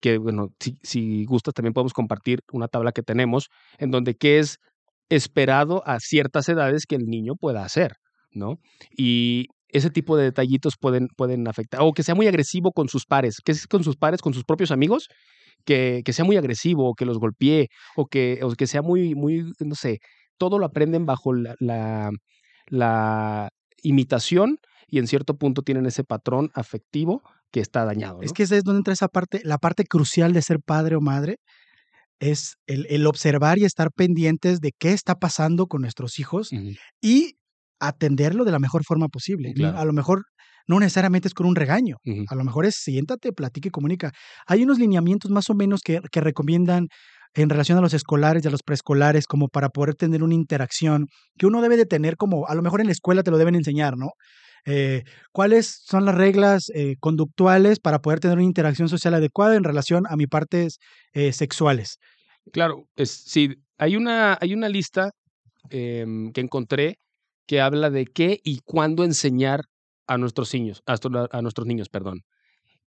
[0.00, 4.58] que bueno, si, gustas también podemos compartir una tabla que tenemos en donde qué es
[5.08, 7.94] esperado a ciertas edades que el niño pueda hacer,
[8.32, 8.58] ¿no?
[8.96, 13.06] Y ese tipo de detallitos pueden, pueden afectar, o que sea muy agresivo con sus
[13.06, 15.08] pares, que es con sus pares, con sus propios amigos,
[15.64, 19.14] que, que sea muy agresivo, o que los golpee, o que, o que sea muy,
[19.14, 19.98] muy, no sé,
[20.38, 22.10] todo lo aprenden bajo la,
[22.66, 23.48] la
[23.82, 24.58] imitación
[24.90, 28.18] y en cierto punto tienen ese patrón afectivo que está dañado.
[28.18, 28.22] ¿no?
[28.22, 31.00] Es que esa es donde entra esa parte, la parte crucial de ser padre o
[31.00, 31.36] madre,
[32.18, 36.50] es el, el observar y estar pendientes de qué está pasando con nuestros hijos
[37.00, 37.36] y
[37.80, 39.54] atenderlo de la mejor forma posible.
[39.54, 39.78] Claro.
[39.78, 40.24] A lo mejor
[40.68, 41.96] no necesariamente es con un regaño,
[42.28, 44.12] a lo mejor es siéntate, platica y comunica.
[44.46, 46.88] Hay unos lineamientos más o menos que, que recomiendan
[47.34, 51.06] en relación a los escolares y a los preescolares como para poder tener una interacción
[51.38, 53.54] que uno debe de tener como, a lo mejor en la escuela te lo deben
[53.54, 54.10] enseñar, ¿no?
[54.66, 59.64] Eh, ¿Cuáles son las reglas eh, conductuales para poder tener una interacción social adecuada en
[59.64, 60.78] relación a mis partes
[61.12, 61.98] eh, sexuales?
[62.52, 65.10] Claro, sí, hay una, hay una lista
[65.70, 66.98] em, que encontré
[67.46, 69.64] que habla de qué y cuándo enseñar
[70.06, 70.96] a nuestros niños, a,
[71.30, 72.22] a nuestros niños, perdón.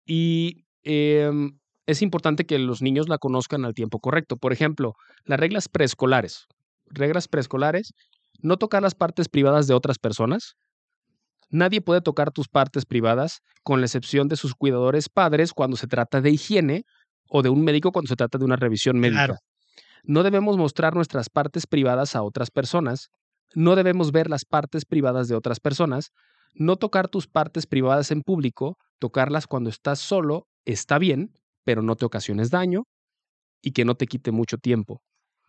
[0.05, 4.37] Y em, es importante que los niños la conozcan al tiempo correcto.
[4.37, 4.95] Por ejemplo,
[5.25, 6.47] las reglas preescolares.
[6.87, 7.93] Reglas preescolares,
[8.41, 10.55] no tocar las partes privadas de otras personas.
[11.53, 15.87] Nadie puede tocar tus partes privadas, con la excepción de sus cuidadores padres cuando se
[15.87, 16.85] trata de higiene
[17.29, 19.27] o de un médico cuando se trata de una revisión médica.
[19.27, 19.37] Claro.
[20.03, 23.11] No debemos mostrar nuestras partes privadas a otras personas.
[23.55, 26.11] No debemos ver las partes privadas de otras personas.
[26.55, 28.79] No tocar tus partes privadas en público.
[28.99, 31.33] Tocarlas cuando estás solo está bien,
[31.65, 32.85] pero no te ocasiones daño
[33.61, 35.03] y que no te quite mucho tiempo.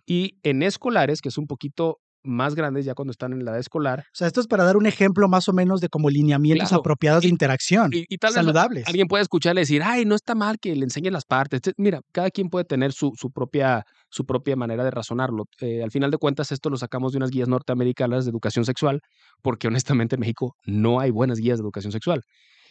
[0.05, 3.59] Y en escolares, que es un poquito más grandes ya cuando están en la edad
[3.59, 6.69] escolar, O sea, esto es para dar un ejemplo más o menos de como lineamientos
[6.69, 6.79] Claro.
[6.81, 8.87] apropiados de interacción, y, y tal vez saludables.
[8.87, 11.61] alguien puede escucharle decir, ay, no está mal que le enseñen las partes.
[11.61, 15.45] Te- Mira, cada quien puede tener su, su, propia, su propia manera de razonarlo.
[15.61, 19.01] Eh, al final de cuentas, esto lo sacamos de unas guías norteamericanas de educación sexual,
[19.41, 22.21] porque honestamente en México no hay buenas guías de educación sexual.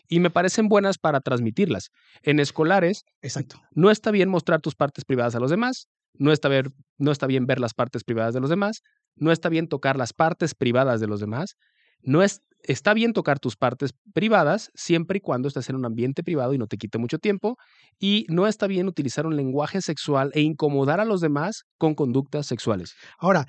[0.09, 1.89] Y me parecen buenas para transmitirlas.
[2.23, 3.61] En escolares, Exacto.
[3.75, 7.27] no está bien mostrar tus partes privadas a los demás, no está, ver, no está
[7.27, 8.81] bien ver las partes privadas de los demás,
[9.17, 11.57] no está bien tocar las partes privadas de los demás,
[12.03, 16.23] no es, está bien tocar tus partes privadas siempre y cuando estés en un ambiente
[16.23, 17.57] privado y no te quite mucho tiempo,
[17.99, 22.47] y no está bien utilizar un lenguaje sexual e incomodar a los demás con conductas
[22.47, 22.95] sexuales.
[23.19, 23.47] Ahora,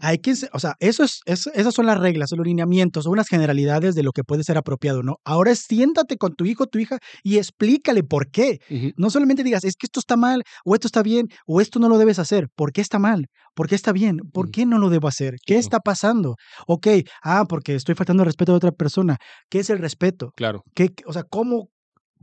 [0.00, 3.12] hay que, o sea, eso es, es- esas son las reglas, son los lineamientos, son
[3.14, 5.16] unas generalidades de lo que puede ser apropiado, ¿no?
[5.24, 8.58] Ahora es siéntate con tu hijo, tu hija y explícale por qué.
[8.96, 11.88] No solamente digas, es que esto está mal, o esto está bien, o esto no
[11.88, 12.48] lo debes hacer.
[12.54, 13.26] ¿Por qué está mal?
[13.54, 14.18] ¿Por qué está bien?
[14.32, 15.36] ¿Por qué no lo debo hacer?
[15.46, 16.34] ¿Qué está pasando?
[16.66, 16.88] Ok,
[17.22, 19.16] ah, porque estoy faltando el respeto a otra persona.
[19.48, 20.32] ¿Qué es el respeto?
[20.36, 21.68] Claro, ¿Qué, qué- o sea, ¿cómo?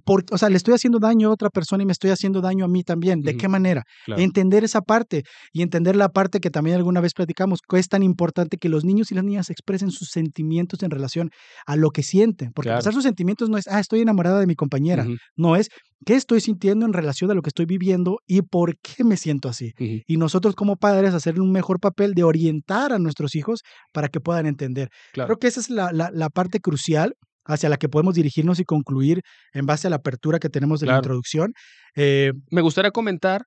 [0.03, 2.65] Por, o sea, le estoy haciendo daño a otra persona y me estoy haciendo daño
[2.65, 3.21] a mí también.
[3.21, 3.83] ¿De qué manera?
[4.05, 4.21] claro.
[4.21, 5.23] Entender esa parte
[5.53, 8.83] y entender la parte que también alguna vez platicamos, que es tan importante que los
[8.85, 11.29] niños y las niñas expresen sus sentimientos en relación
[11.65, 12.51] a lo que sienten.
[12.53, 12.79] Porque Claro.
[12.79, 15.05] expresar sus sentimientos no es, ah, estoy enamorada de mi compañera.
[15.35, 15.69] No es,
[16.05, 19.49] ¿qué estoy sintiendo en relación a lo que estoy viviendo y por qué me siento
[19.49, 19.73] así?
[19.77, 24.19] Y nosotros como padres hacer un mejor papel de orientar a nuestros hijos para que
[24.19, 24.89] puedan entender.
[25.13, 25.27] Claro.
[25.27, 27.13] Creo que esa es la, la- la parte crucial
[27.51, 29.21] hacia la que podemos dirigirnos y concluir
[29.53, 31.53] en base a la apertura que tenemos de la introducción.
[31.95, 33.43] Eh, Me gustaría comentar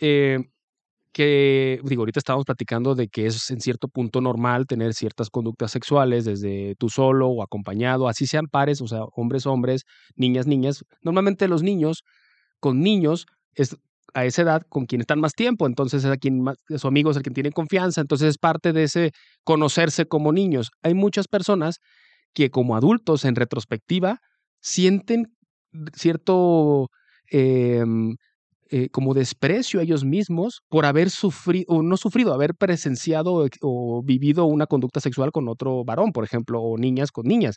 [0.00, 0.38] eh,
[1.12, 5.70] que, digo, ahorita estábamos platicando de que es en cierto punto normal tener ciertas conductas
[5.72, 9.82] sexuales desde tú solo o acompañado, así sean pares, o sea, hombres, hombres,
[10.14, 10.84] niñas, niñas.
[11.02, 12.04] Normalmente los niños
[12.60, 13.76] con niños es
[14.14, 17.10] a esa edad con quien están más tiempo, entonces es a quien más, su amigo
[17.10, 19.10] es el que tiene confianza, entonces es parte de ese
[19.44, 20.70] conocerse como niños.
[20.82, 21.78] Hay muchas personas
[22.34, 24.18] que como adultos en retrospectiva
[24.60, 25.34] sienten
[25.94, 26.88] cierto
[27.30, 28.16] em,
[28.70, 34.02] eh, como desprecio a ellos mismos por haber sufrido, o no sufrido, haber presenciado o,
[34.02, 37.56] vivido una conducta sexual con otro varón, por ejemplo, o niñas con niñas.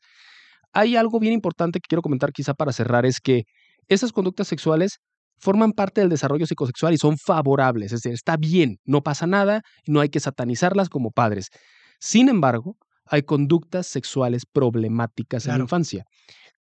[0.74, 3.44] Hay algo bien importante que quiero comentar quizá para cerrar, es que
[3.90, 5.00] esas conductas sexuales
[5.38, 9.64] forman parte del desarrollo psicosexual y son favorables, es decir, está bien, no pasa nada,
[9.86, 11.50] no hay que satanizarlas como padres.
[12.00, 12.78] Sin embargo,
[13.12, 16.06] hay conductas sexuales problemáticas en la infancia.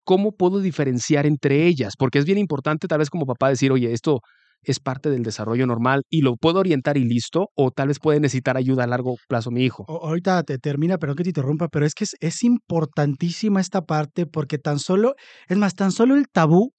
[0.03, 1.95] ¿Cómo puedo diferenciar entre ellas?
[1.97, 4.21] Porque es bien importante tal vez como papá decir, oye, esto
[4.63, 8.19] es parte del desarrollo normal y lo puedo orientar y listo, o tal vez puede
[8.19, 9.85] necesitar ayuda a largo plazo mi hijo.
[9.87, 13.81] O- ahorita te termina, perdón que te interrumpa, pero es que es, es importantísima esta
[13.81, 15.15] parte porque tan solo,
[15.47, 16.73] es más, tan solo el tabú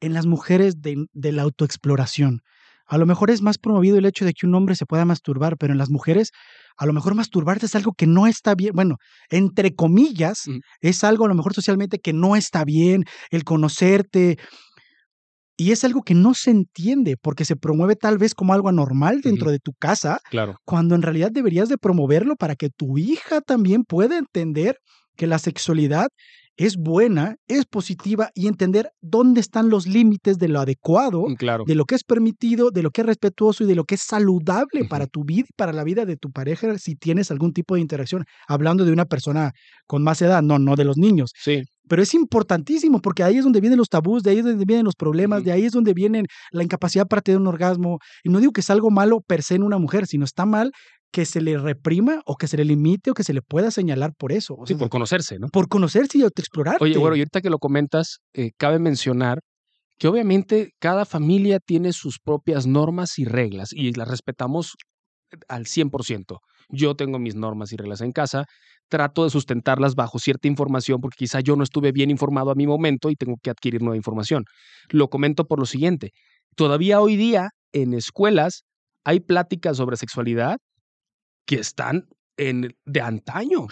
[0.00, 2.40] en las mujeres de, de la autoexploración.
[2.86, 5.56] A lo mejor es más promovido el hecho de que un hombre se pueda masturbar,
[5.58, 6.30] pero en las mujeres,
[6.76, 8.72] a lo mejor masturbarte es algo que no está bien.
[8.74, 8.96] Bueno,
[9.30, 10.58] entre comillas, Mm.
[10.80, 14.38] es algo a lo mejor socialmente que no está bien, el conocerte.
[15.56, 19.20] Y es algo que no se entiende porque se promueve tal vez como algo anormal
[19.20, 20.56] dentro de tu casa, Claro.
[20.64, 24.78] cuando en realidad deberías de promoverlo para que tu hija también pueda entender
[25.16, 26.08] que la sexualidad
[26.56, 31.64] es buena, es positiva y entender dónde están los límites de lo adecuado, Mm, Claro.
[31.66, 34.02] de lo que es permitido, de lo que es respetuoso y de lo que es
[34.02, 37.74] saludable para tu vida y para la vida de tu pareja si tienes algún tipo
[37.74, 38.24] de interacción.
[38.46, 39.52] Hablando de una persona
[39.86, 41.32] con más edad, no, no de los niños.
[41.36, 41.62] Sí.
[41.88, 44.84] Pero es importantísimo porque ahí es donde vienen los tabús, de ahí es donde vienen
[44.84, 46.22] los problemas, de ahí es donde viene
[46.52, 47.98] la incapacidad para tener un orgasmo.
[48.22, 50.70] Y no digo que es algo malo per se en una mujer, sino está mal
[51.12, 54.14] que se le reprima o que se le limite o que se le pueda señalar
[54.16, 54.54] por eso.
[54.58, 55.48] O Sí, por conocerse, ¿no?
[55.48, 56.82] por conocerse y autoexplorarte.
[56.82, 59.40] Oye, bueno, y ahorita que lo comentas, eh, cabe mencionar
[59.98, 64.74] que obviamente cada familia tiene sus propias normas y reglas y las respetamos
[65.48, 66.38] al 100%.
[66.70, 68.46] Yo tengo mis normas y reglas en casa,
[68.88, 72.66] trato de sustentarlas bajo cierta información porque quizá yo no estuve bien informado a mi
[72.66, 74.44] momento y tengo que adquirir nueva información.
[74.90, 76.10] Lo comento por lo siguiente,
[76.56, 78.64] todavía hoy día en escuelas
[79.04, 80.56] hay pláticas sobre sexualidad
[81.46, 83.66] que están en, de antaño.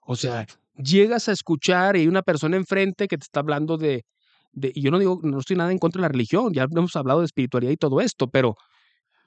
[0.00, 4.04] O sea, llegas a escuchar y hay una persona enfrente que te está hablando de,
[4.52, 6.96] de, y yo no digo, no estoy nada en contra de la religión, ya hemos
[6.96, 8.56] hablado de espiritualidad y todo esto, pero,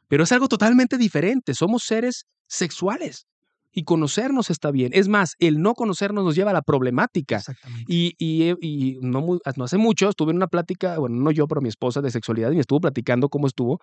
[0.07, 1.53] pero es algo totalmente diferente.
[1.53, 3.27] Somos seres sexuales
[3.71, 4.91] y conocernos está bien.
[4.93, 7.37] Es más, el no conocernos nos lleva a la problemática.
[7.37, 7.85] Exactamente.
[7.87, 11.47] Y, y, y no, muy, no hace mucho estuve en una plática, bueno, no yo,
[11.47, 13.79] pero mi esposa de sexualidad y me estuvo platicando cómo estuvo.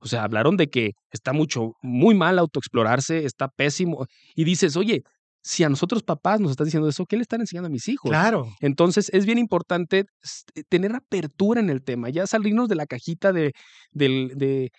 [0.00, 4.06] O sea, hablaron de que está mucho, muy mal autoexplorarse, está pésimo.
[4.34, 5.02] Y dices, oye,
[5.42, 8.10] si a nosotros papás nos están diciendo eso, ¿qué le están enseñando a mis hijos?
[8.10, 8.48] Claro.
[8.60, 13.32] Entonces es bien importante s- tener apertura en el tema, ya salirnos de la cajita
[13.32, 13.52] de,
[13.92, 14.70] del, de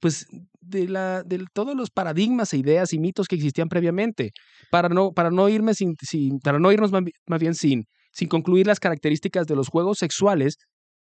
[0.00, 0.26] pues
[0.60, 4.32] de la de todos los paradigmas e ideas y mitos que existían previamente
[4.70, 8.28] para no para no irme sin, sin para no irnos más más bien sin sin
[8.28, 10.56] concluir las características de los juegos sexuales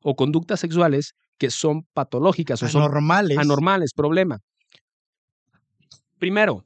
[0.03, 3.39] o conductas sexuales que son patológicas o son Anormales.
[3.39, 4.39] anormales, problema.
[6.19, 6.65] Primero,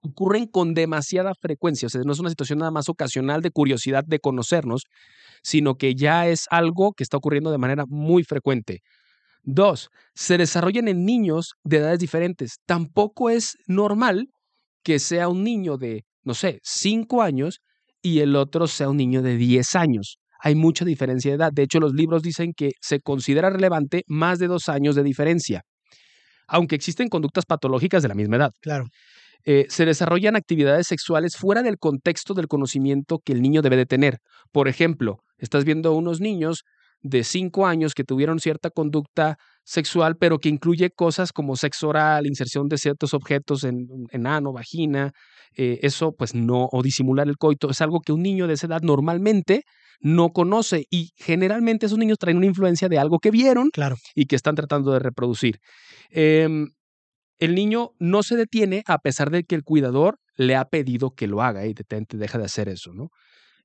[0.00, 4.04] ocurren con demasiada frecuencia, o sea, no es una situación nada más ocasional de curiosidad
[4.06, 4.84] de conocernos,
[5.42, 8.80] sino que ya es algo que está ocurriendo de manera muy frecuente.
[9.42, 12.58] Dos, se desarrollan en niños de edades diferentes.
[12.64, 14.28] Tampoco es normal
[14.84, 17.60] que sea un niño de, no sé, 5 años
[18.02, 20.18] y el otro sea un niño de 10 años.
[20.40, 21.52] Hay mucha diferencia de edad.
[21.52, 25.62] De hecho, los libros dicen que se considera relevante más de dos años de diferencia,
[26.46, 28.50] aunque existen conductas patológicas de la misma edad.
[28.60, 28.86] Claro.
[29.44, 33.86] Eh, se desarrollan actividades sexuales fuera del contexto del conocimiento que el niño debe de
[33.86, 34.18] tener.
[34.50, 36.64] Por ejemplo, estás viendo a unos niños
[37.02, 42.26] de 5 años que tuvieron cierta conducta sexual, pero que incluye cosas como sexo oral,
[42.26, 45.12] inserción de ciertos objetos en, en ano, vagina,
[45.56, 48.66] eh, eso pues no, o disimular el coito, es algo que un niño de esa
[48.66, 49.62] edad normalmente
[50.00, 53.96] no conoce y generalmente esos niños traen una influencia de algo que vieron Claro.
[54.14, 55.58] y que están tratando de reproducir.
[56.10, 56.68] Em,
[57.38, 61.26] el niño no se detiene a pesar de que el cuidador le ha pedido que
[61.26, 63.08] lo haga y detente, deja de hacer eso, ¿no?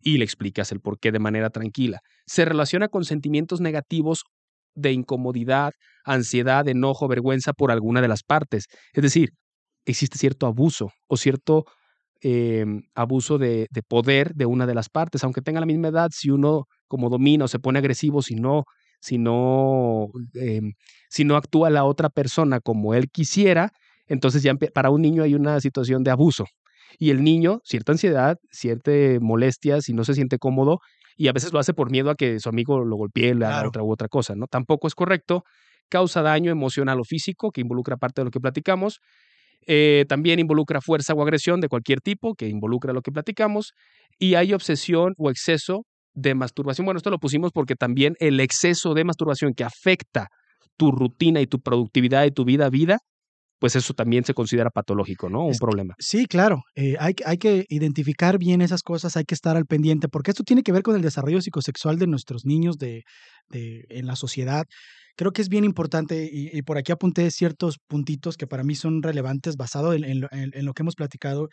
[0.01, 1.99] Y le explicas el por qué de manera tranquila.
[2.25, 4.23] Se relaciona con sentimientos negativos
[4.75, 5.73] de incomodidad,
[6.05, 8.65] ansiedad, enojo, vergüenza por alguna de las partes.
[8.93, 9.31] Es decir,
[9.85, 11.65] existe cierto abuso o cierto
[12.21, 16.09] eh, abuso de, de, poder de una de las partes, aunque tenga la misma edad,
[16.13, 18.65] si uno como domina o se pone agresivo, si no,
[19.01, 20.09] si no,
[21.09, 23.71] si no actúa la otra persona como él quisiera,
[24.07, 26.45] entonces ya para un niño hay una situación de abuso.
[26.99, 30.79] Y el niño, cierta ansiedad, cierta molestia, si no se siente cómodo,
[31.17, 33.55] y a veces lo hace por miedo a que su amigo lo golpee, le haga
[33.55, 33.69] Claro.
[33.69, 34.47] otra u otra cosa, ¿no?
[34.47, 35.43] Tampoco es correcto,
[35.89, 38.99] causa daño emocional o físico, que involucra parte de lo que platicamos,
[39.67, 43.73] eh, también involucra fuerza o agresión de cualquier tipo, que involucra lo que platicamos,
[44.17, 46.85] y hay obsesión o exceso de masturbación.
[46.85, 50.27] Bueno, esto lo pusimos porque también el exceso de masturbación que afecta
[50.77, 52.97] tu rutina y tu productividad y tu vida a vida,
[53.61, 55.45] pues eso también se considera patológico, ¿no?
[55.45, 55.93] Un Es- problema.
[55.99, 56.63] Sí, claro.
[56.75, 60.31] eh, hay, que- hay que identificar bien esas cosas, hay que estar al pendiente, porque
[60.31, 63.03] esto tiene que ver con el desarrollo psicosexual de nuestros niños de,
[63.49, 64.65] de- en la sociedad.
[65.15, 68.73] Creo que es bien importante y, y por aquí apunté ciertos puntitos que para mí
[68.75, 70.21] son relevantes basado en
[70.65, 71.47] lo que hemos platicado.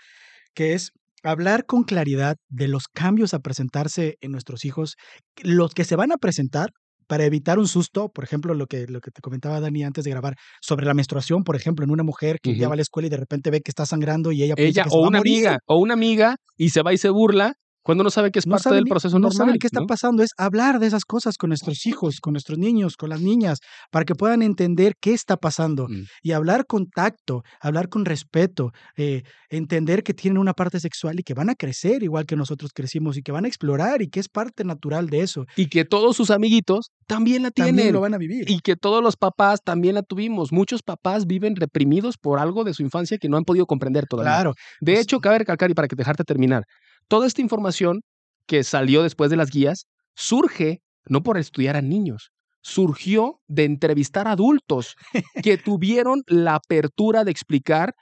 [0.54, 0.90] que es
[1.22, 4.96] hablar con claridad de los cambios a presentarse en nuestros hijos,
[5.42, 6.70] los que se van a presentar
[7.08, 10.10] para evitar un susto, por ejemplo, lo que, lo que te comentaba Dani antes de
[10.10, 13.08] grabar, sobre la menstruación, por ejemplo, en una mujer que ya va a la escuela
[13.08, 15.94] y de repente ve que está sangrando y ella, ella o una amiga o una
[15.94, 19.18] amiga y se va y se burla cuando no sabe que es parte del proceso
[19.18, 19.58] no normal.
[19.60, 23.08] qué está pasando, es hablar de esas cosas con nuestros hijos, con nuestros niños, con
[23.08, 23.60] las niñas,
[23.90, 26.04] para que puedan entender qué está pasando mm.
[26.22, 31.22] y hablar con tacto, hablar con respeto, eh, entender que tienen una parte sexual y
[31.22, 34.20] que van a crecer igual que nosotros crecimos y que van a explorar y que
[34.20, 35.46] es parte natural de eso.
[35.56, 37.76] Y que todos sus amiguitos también la tienen.
[37.76, 38.50] También lo van a vivir.
[38.50, 40.52] Y que todos los papás también la tuvimos.
[40.52, 44.34] Muchos papás viven reprimidos por algo de su infancia que no han podido comprender todavía.
[44.34, 44.54] Claro.
[44.80, 46.64] De pues hecho, cabe recalcar, y para que dejarte terminar,
[47.08, 48.02] Toda esta información
[48.46, 52.30] que salió después de las guías surge no por estudiar a niños,
[52.62, 54.94] surgió de entrevistar a adultos
[55.42, 57.94] que tuvieron la apertura de explicar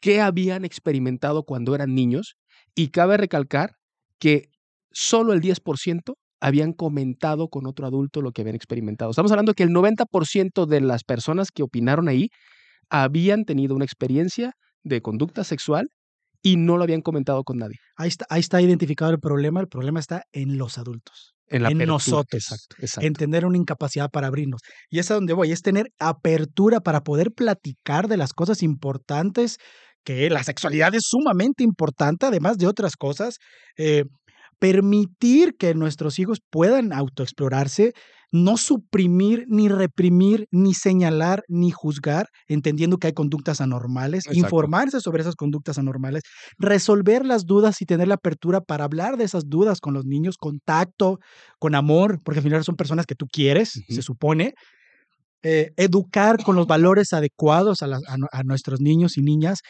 [0.00, 2.36] qué habían experimentado cuando eran niños
[2.74, 3.72] y cabe recalcar
[4.18, 4.48] que
[4.92, 9.10] solo el 10% habían comentado con otro adulto lo que habían experimentado.
[9.10, 12.30] Estamos hablando que el 90% de las personas que opinaron ahí
[12.88, 14.52] habían tenido una experiencia
[14.84, 15.88] de conducta sexual
[16.42, 17.76] y no lo habían comentado con nadie.
[17.96, 19.60] Ahí está, ahí está identificado el problema.
[19.60, 21.34] El problema está en los adultos.
[21.50, 22.42] En, nosotros.
[22.42, 23.06] Exacto, exacto.
[23.06, 24.60] En tener una incapacidad para abrirnos.
[24.90, 29.56] Y es a donde voy, es tener apertura para poder platicar de las cosas importantes,
[30.04, 33.38] que la sexualidad es sumamente importante, además de otras cosas.
[33.78, 34.04] Eh,
[34.58, 37.92] permitir que nuestros hijos puedan autoexplorarse,
[38.30, 45.22] no suprimir, ni reprimir, ni señalar, ni juzgar, entendiendo que hay conductas anormales, informarse sobre
[45.22, 46.22] esas conductas anormales,
[46.58, 50.36] resolver las dudas y tener la apertura para hablar de esas dudas con los niños,
[50.36, 51.18] con tacto,
[51.58, 54.54] con amor, porque al final son personas que tú quieres, se supone,
[55.44, 59.60] eh, educar con los valores adecuados a, nuestros niños y niñas,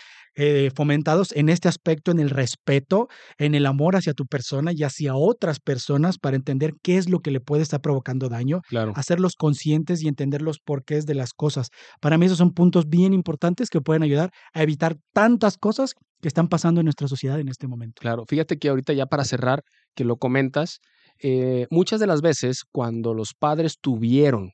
[0.40, 3.08] eh, fomentados en este aspecto, en el respeto,
[3.38, 7.18] en el amor hacia tu persona y hacia otras personas para entender qué es lo
[7.18, 8.60] que le puede estar provocando daño,
[8.94, 11.70] hacerlos conscientes y entender los porqués de las cosas.
[12.00, 16.28] Para mí esos son puntos bien importantes que pueden ayudar a evitar tantas cosas que
[16.28, 17.98] están pasando en nuestra sociedad en este momento.
[18.00, 19.64] Claro, fíjate que ahorita ya para cerrar,
[19.96, 20.78] que lo comentas,
[21.20, 24.52] eh, muchas de las veces cuando los padres tuvieron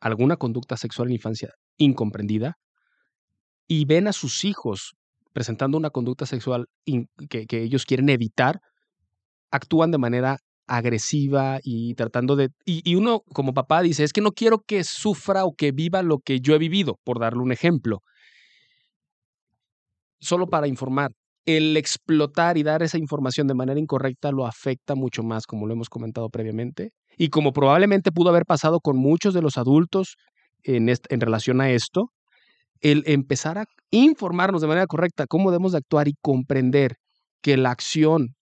[0.00, 2.56] alguna conducta sexual en la infancia incomprendida
[3.68, 4.96] y ven a sus hijos
[5.32, 6.66] presentando una conducta sexual
[7.28, 8.60] que, ellos quieren evitar,
[9.50, 12.50] actúan de manera agresiva y tratando de...
[12.64, 16.02] Y, y, uno como papá dice, es que no quiero que sufra o que viva
[16.02, 18.02] lo que yo he vivido, por darle un ejemplo.
[20.20, 21.12] Solo para informar,
[21.46, 25.72] el explotar y dar esa información de manera incorrecta lo afecta mucho más, como lo
[25.72, 30.16] hemos comentado previamente, y como probablemente pudo haber pasado con muchos de los adultos
[30.62, 32.12] en, en relación a esto,
[32.80, 36.96] el empezar a informarnos de manera correcta cómo debemos de actuar y comprender
[37.42, 38.34] que la acción,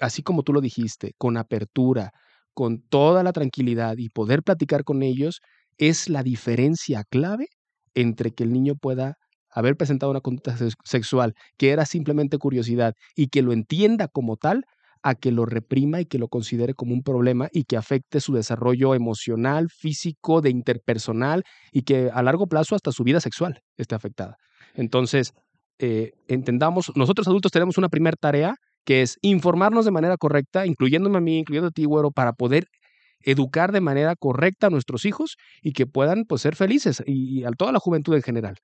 [0.00, 2.10] así como tú lo dijiste, con apertura,
[2.54, 5.40] con toda la tranquilidad y poder platicar con ellos,
[5.78, 7.48] es la diferencia clave
[7.94, 9.16] entre que el niño pueda
[9.50, 14.64] haber presentado una conducta sexual que era simplemente curiosidad y que lo entienda como tal,
[15.02, 18.32] a que lo reprima y que lo considere como un problema y que afecte su
[18.32, 23.94] desarrollo emocional, físico, de interpersonal y que a largo plazo hasta su vida sexual esté
[23.94, 24.38] afectada.
[24.74, 25.32] Entonces,
[25.78, 31.18] eh, entendamos, nosotros adultos tenemos una primera tarea que es informarnos de manera correcta, incluyéndome
[31.18, 32.66] a mí, incluyendo a ti, güero, para poder
[33.20, 37.50] educar de manera correcta a nuestros hijos y que puedan pues, ser felices y, a
[37.50, 38.56] toda la juventud en general.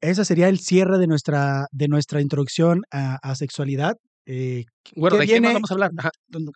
[0.00, 3.96] Ese sería el cierre de nuestra, de nuestra introducción a sexualidad.
[4.26, 4.64] Eh,
[4.96, 5.92] bueno, ¿de qué vamos a hablar?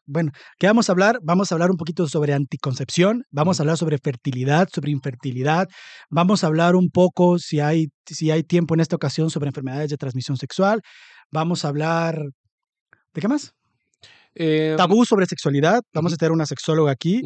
[0.07, 1.21] Bueno, ¿qué vamos a hablar?
[1.23, 5.69] Vamos a hablar un poquito sobre anticoncepción, vamos a hablar sobre fertilidad, sobre infertilidad,
[6.11, 9.89] vamos a hablar un poco, si hay, si hay tiempo en esta ocasión, sobre enfermedades
[9.91, 10.83] de transmisión sexual,
[11.31, 12.21] vamos a hablar...
[13.13, 13.55] ¿De qué más?
[14.35, 15.83] Eh, Tabú sobre sexualidad.
[15.93, 17.21] Vamos a tener una sexóloga aquí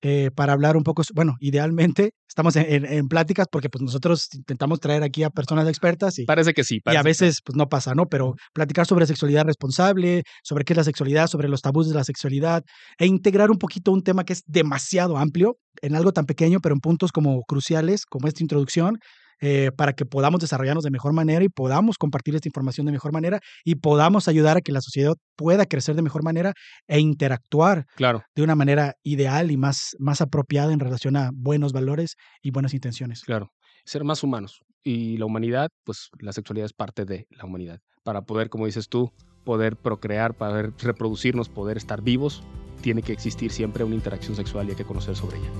[0.00, 5.02] eh, para hablar un poco, bueno, idealmente estamos en, pláticas porque pues nosotros intentamos traer
[5.02, 6.80] aquí a personas expertas y parece que sí.
[6.84, 8.06] y a veces pues no pasa, ¿no?
[8.06, 12.04] Pero platicar sobre sexualidad responsable, sobre qué es la sexualidad, sobre los tabús de la
[12.04, 12.62] sexualidad
[12.98, 16.74] e integrar un poquito un tema que es demasiado amplio en algo tan pequeño, pero
[16.74, 18.98] en puntos como cruciales como esta introducción
[19.40, 23.12] eh, para que podamos desarrollarnos de mejor manera y podamos compartir esta información de mejor
[23.12, 26.52] manera y podamos ayudar a que la sociedad pueda crecer de mejor manera
[26.86, 28.22] e interactuar claro.
[28.34, 32.74] de una manera ideal y más, más apropiada en relación a buenos valores y buenas
[32.74, 33.22] intenciones.
[33.22, 33.52] Claro,
[33.84, 34.60] ser más humanos.
[34.82, 37.80] Y la humanidad, pues la sexualidad es parte de la humanidad.
[38.04, 39.12] Para poder, como dices tú,
[39.44, 42.42] poder procrear, para reproducirnos, poder estar vivos,
[42.82, 45.50] tiene que existir siempre una interacción sexual y hay que conocer sobre ella.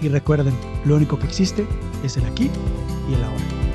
[0.00, 1.66] Y recuerden, lo único que existe
[2.04, 2.50] es el aquí
[3.08, 3.65] y el ahora.